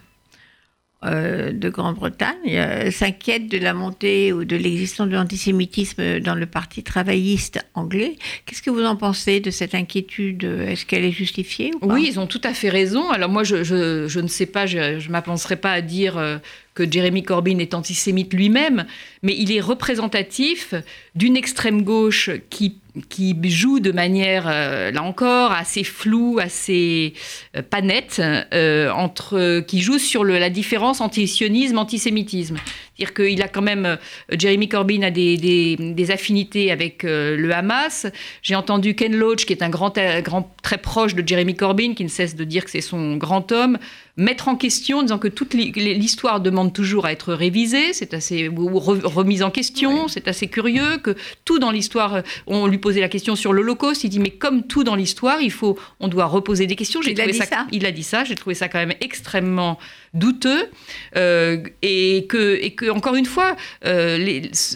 [1.06, 6.46] euh, de Grande-Bretagne euh, s'inquiète de la montée ou de l'existence de l'antisémitisme dans le
[6.46, 8.18] Parti travailliste anglais.
[8.46, 10.44] Qu'est-ce que vous en pensez de cette inquiétude?
[10.44, 13.10] Est-ce qu'elle est justifiée Oui, ils ont tout à fait raison.
[13.12, 16.38] Alors moi, je, je, ne sais pas, je ne m'avancerai pas à dire euh,
[16.80, 18.86] que Jeremy Corbyn est antisémite lui-même,
[19.22, 20.74] mais il est représentatif
[21.14, 22.78] d'une extrême gauche qui
[23.08, 27.14] qui joue de manière, euh, là encore, assez floue, assez
[27.56, 28.22] euh, pas nette,
[28.54, 32.58] euh, entre, qui joue sur la différence anti-sionisme, antisémitisme.
[33.00, 33.98] C'est-à-dire qu'il a quand même,
[34.38, 38.08] Jeremy Corbyn a des, des, des affinités avec le Hamas.
[38.42, 42.04] J'ai entendu Ken Loach, qui est un grand, grand, très proche de Jeremy Corbyn, qui
[42.04, 43.78] ne cesse de dire que c'est son grand homme,
[44.18, 48.78] mettre en question, disant que toute l'histoire demande toujours à être révisée, c'est assez ou
[48.78, 53.36] remise en question, c'est assez curieux que tout dans l'histoire, on lui posait la question
[53.36, 56.76] sur l'Holocauste, il dit mais comme tout dans l'histoire, il faut, on doit reposer des
[56.76, 57.00] questions.
[57.02, 58.24] Il a dit ça, Il a dit ça.
[58.24, 59.80] J'ai trouvé ça quand même extrêmement
[60.14, 60.70] douteux
[61.16, 64.18] euh, et que et que encore une fois, euh,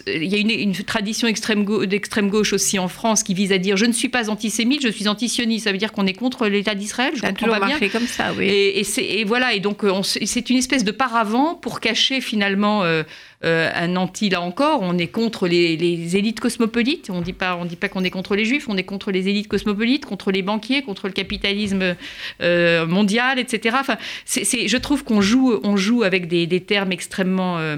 [0.06, 3.76] il y a une, tradition extrême d'extrême gauche aussi en France qui vise à dire
[3.76, 5.64] je ne suis pas antisémite, je suis antisioniste.
[5.64, 7.12] Ça veut dire qu'on est contre l'État d'Israël.
[7.16, 7.88] Je comprends pas bien.
[7.88, 8.46] comme ça, oui.
[8.46, 9.54] Et, et, voilà.
[9.54, 12.82] Et donc c'est une espèce de paravent pour cacher finalement.
[12.82, 13.02] Euh,
[13.44, 17.10] euh, un anti, là encore, on est contre les, élites cosmopolites.
[17.10, 20.06] On on dit pas qu'on est contre les juifs, on est contre les élites cosmopolites,
[20.06, 21.94] contre les banquiers, contre le capitalisme
[22.40, 23.76] euh, mondial, etc.
[23.78, 27.76] Enfin, je trouve qu'on joue, on joue avec des, termes extrêmement, euh,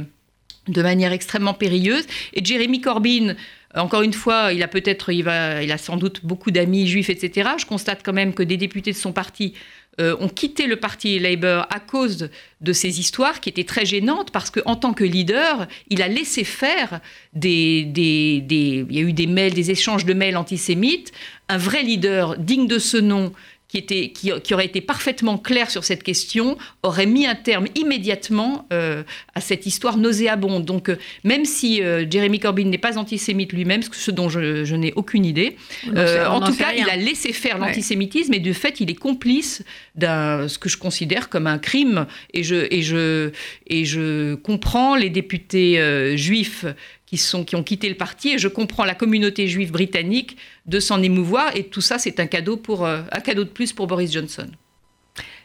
[0.68, 2.06] de manière extrêmement périlleuse.
[2.34, 3.34] Et Jeremy Corbyn,
[3.74, 7.10] encore une fois, il a peut-être, il, va, il a sans doute beaucoup d'amis juifs,
[7.10, 7.50] etc.
[7.58, 9.54] Je constate quand même que des députés de son parti
[9.98, 12.28] euh, ont quitté le parti Labour à cause
[12.60, 16.44] de ces histoires qui étaient très gênantes parce qu'en tant que leader, il a laissé
[16.44, 17.00] faire
[17.32, 21.12] des, des, des, Il y a eu des mails, des échanges de mails antisémites.
[21.48, 23.32] Un vrai leader digne de ce nom
[23.68, 28.66] qui, était, qui, aurait été parfaitement clair sur cette question, aurait mis un terme immédiatement
[28.72, 29.02] euh,
[29.34, 30.64] à cette histoire nauséabonde.
[30.64, 34.92] Donc, euh, même si euh, Jeremy Corbyn n'est pas antisémite lui-même, ce dont je, n'ai
[34.94, 35.56] aucune idée,
[35.86, 39.64] en tout cas, il a laissé faire l'antisémitisme et de fait, il est complice
[39.94, 42.06] d'un ce que je considère comme un crime.
[42.34, 43.30] Et je, et je,
[43.66, 46.64] et je comprends les députés juifs
[47.06, 48.30] qui, sont, qui ont quitté le parti.
[48.30, 50.36] Et je comprends la communauté juive britannique
[50.66, 51.56] de s'en émouvoir.
[51.56, 54.48] Et tout ça, c'est un cadeau, pour, euh, un cadeau de plus pour Boris Johnson.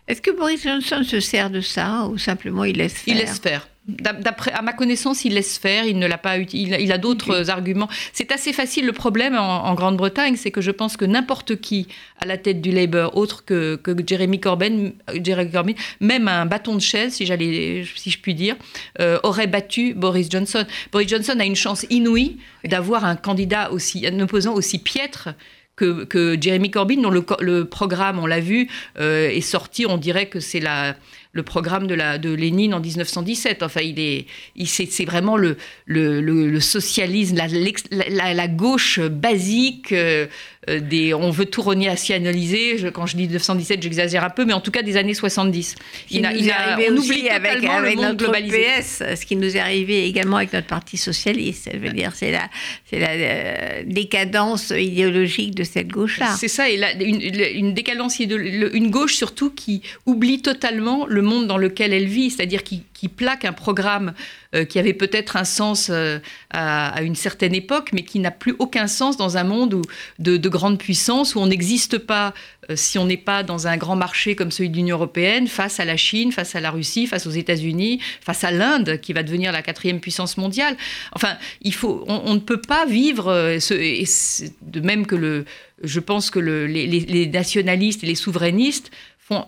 [0.07, 3.39] Est-ce que Boris Johnson se sert de ça ou simplement il laisse faire Il laisse
[3.39, 3.70] faire.
[3.88, 7.50] D'après, à ma connaissance, il laisse faire, il ne l'a pas il, il a d'autres
[7.50, 7.90] arguments.
[8.14, 8.86] C'est assez facile.
[8.86, 11.88] Le problème en, Grande-Bretagne, c'est que je pense que n'importe qui
[12.20, 14.92] à la tête du Labour, autre que, que Jeremy, Corbyn,
[15.24, 18.56] Jeremy Corbyn, même un bâton de chaise, si, j'allais, si je puis dire,
[19.00, 20.64] euh, aurait battu Boris Johnson.
[20.92, 25.30] Boris Johnson a une chance inouïe d'avoir un candidat aussi, un opposant aussi piètre
[25.76, 28.70] que, que, Jeremy Corbyn, dont le, le programme, on l'a vu,
[29.00, 30.96] euh, est sorti, on dirait que c'est la,
[31.34, 33.64] le programme de, la, de Lénine en 1917.
[33.64, 34.26] Enfin, il est,
[34.56, 39.92] il, c'est, vraiment le, le, le, socialisme, la, la, gauche basique.
[39.92, 40.28] Euh,
[40.68, 42.78] des, on veut tout renationaliser.
[42.78, 45.76] Je, quand je dis 1917, j'exagère un peu, mais en tout cas des années 70.
[46.12, 50.38] Il, arrivé on oublie avec, avec le notre PS, ce qui nous est arrivé également
[50.38, 51.70] avec notre parti socialiste.
[51.74, 52.49] Je veux dire, c'est la,
[52.93, 56.36] euh, décadence idéologique de cette gauche-là.
[56.38, 61.57] C'est ça, et une, une, décadence, une gauche surtout qui oublie totalement le monde dans
[61.57, 64.14] lequel elle vit, c'est-à-dire qui, qui plaque un programme
[64.54, 66.20] euh, qui avait peut-être un sens euh,
[66.52, 69.82] à, une certaine époque, mais qui n'a plus aucun sens dans un monde où,
[70.20, 72.36] de, grande puissance, où on n'existe pas
[72.70, 75.80] euh, si on n'est pas dans un grand marché comme celui de l'Union européenne, face
[75.80, 79.24] à la Chine, face à la Russie, face aux États-Unis, face à l'Inde, qui va
[79.24, 80.78] devenir la quatrième puissance mondiale.
[81.14, 85.45] Enfin, il faut, on, ne peut pas vivre, de même que le,
[85.84, 88.91] je pense que le, les, nationalistes et les souverainistes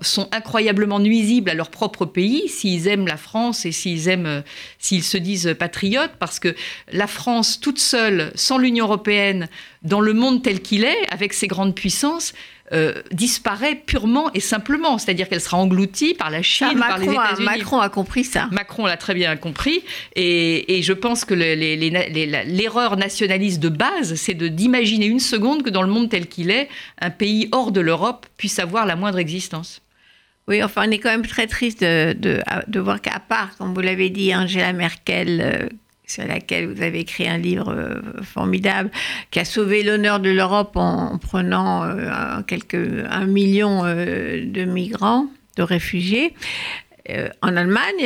[0.01, 4.41] sont incroyablement nuisibles à leur propre pays s'ils aiment la France et s'ils aiment, euh,
[4.79, 6.55] s'ils se disent patriotes, parce que
[6.91, 9.47] la France toute seule, sans l'Union européenne,
[9.83, 12.33] dans le monde tel qu'il est, avec ses grandes puissances,
[12.71, 17.45] euh, disparaît purement et simplement, c'est-à-dire qu'elle sera engloutie par la Chine, par les États-Unis.
[17.45, 18.47] Macron a compris ça.
[18.51, 19.83] Macron l'a très bien compris,
[20.15, 25.89] et, je pense que l'erreur nationaliste de base, c'est d'imaginer une seconde que dans le
[25.89, 26.69] monde tel qu'il est,
[26.99, 29.81] un pays hors de l'Europe puisse avoir la moindre existence.
[30.47, 32.15] Oui, enfin, on est quand même très triste de,
[32.67, 35.69] de, voir qu'à part, comme vous l'avez dit, Angela Merkel, euh,
[36.13, 38.91] sur laquelle vous avez écrit un livre euh, formidable,
[39.31, 42.75] qui a sauvé l'honneur de l'Europe en, prenant euh, quelques,
[43.09, 46.33] un million euh, de migrants, de réfugiés.
[47.41, 48.05] en Allemagne,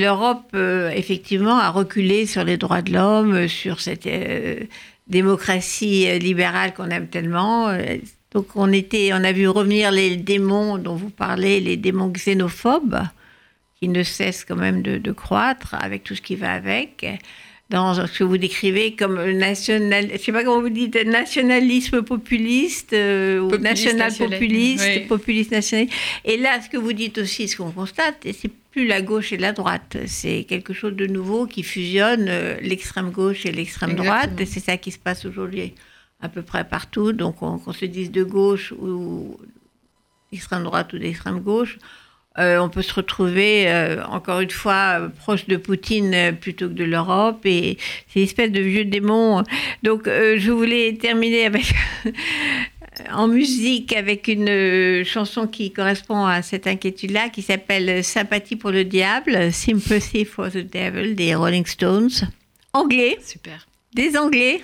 [0.00, 0.56] l'Europe,
[0.94, 4.08] effectivement, a reculé sur les droits de l'homme, sur cette
[5.08, 7.76] démocratie libérale qu'on aime tellement.
[8.32, 13.00] Donc, on, était, on a vu revenir les démons dont vous parlez, les démons xénophobes
[13.80, 17.06] qui ne cesse quand même de, croître avec tout ce qui va avec.
[17.68, 22.92] Dans ce que vous décrivez comme national, je sais pas comment vous dites, nationalisme populiste
[22.92, 25.92] euh, ou national populiste, populiste nationaliste.
[26.24, 29.36] Et là, ce que vous dites aussi, ce qu'on constate, c'est plus la gauche et
[29.36, 29.96] la droite.
[30.06, 34.38] C'est quelque chose de nouveau qui fusionne euh, l'extrême gauche et l'extrême droite.
[34.38, 35.74] Et c'est ça qui se passe aujourd'hui
[36.20, 37.12] à peu près partout.
[37.12, 39.38] Donc, qu'on se dise de gauche ou
[40.30, 41.78] d'extrême droite ou d'extrême gauche,
[42.38, 46.74] euh, on peut se retrouver, euh, encore une fois, proche de Poutine euh, plutôt que
[46.74, 47.40] de l'Europe.
[47.46, 47.78] Et
[48.08, 49.42] c'est une espèce de vieux démon.
[49.82, 51.74] Donc, je voulais terminer avec,
[53.12, 58.84] en musique avec une chanson qui correspond à cette inquiétude-là, qui s'appelle Sympathie pour le
[58.84, 62.10] diable, Sympathy for the Devil, des Rolling Stones.
[62.72, 63.18] Anglais.
[63.24, 63.66] Super.
[63.94, 64.62] Des Anglais.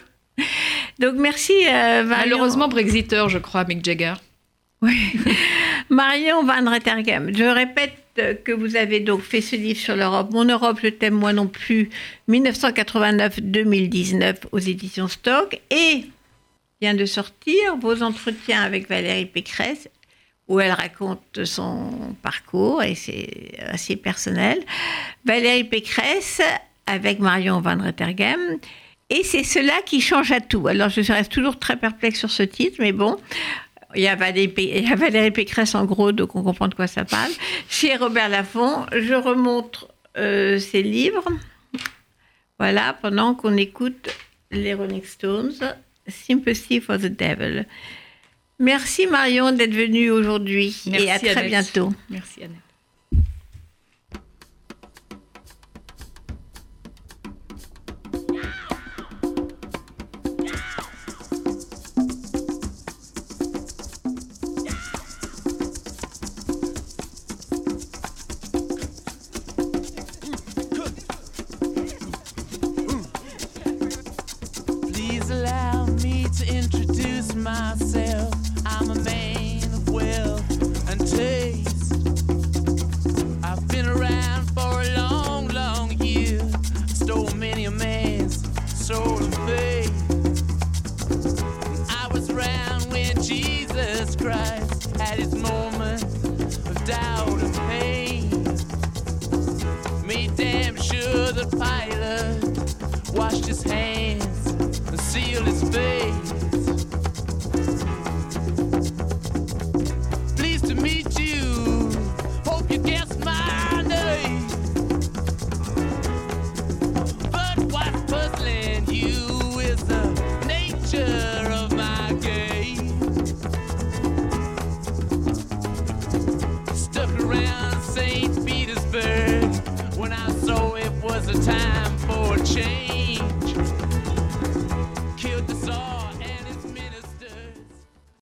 [0.98, 1.54] Donc, merci.
[1.64, 4.14] Malheureusement, Brexiteur, je crois, Mick Jagger.
[4.82, 5.12] Oui.
[5.92, 7.98] Marion Van Rettergem, je répète
[8.44, 10.30] que vous avez donc fait ce livre sur l'Europe.
[10.32, 11.90] Mon Europe, je t'aime moi non plus,
[12.30, 15.60] 1989-2019 aux éditions Stock.
[15.68, 16.06] Et
[16.80, 19.90] vient de sortir vos entretiens avec Valérie Pécresse,
[20.48, 21.90] où elle raconte son
[22.22, 24.60] parcours et c'est assez personnel.
[25.26, 26.40] Valérie Pécresse
[26.86, 28.56] avec Marion Van Rettergem.
[29.10, 30.66] Et c'est cela qui change à tout.
[30.68, 33.18] Alors je reste toujours très perplexe sur ce titre, mais bon,
[33.94, 37.30] il y, a Valérie, Pécresse en gros, donc on comprend de quoi ça parle.
[37.68, 41.24] Chez Robert Laffont, je remonte euh, ses livres.
[42.58, 44.10] Voilà, pendant qu'on écoute
[44.50, 45.54] les Rolling Stones,
[46.06, 47.66] Sympathy for the Devil.
[48.58, 51.92] Merci Marion d'être venue aujourd'hui et à très bientôt.
[52.10, 52.71] Merci Annette.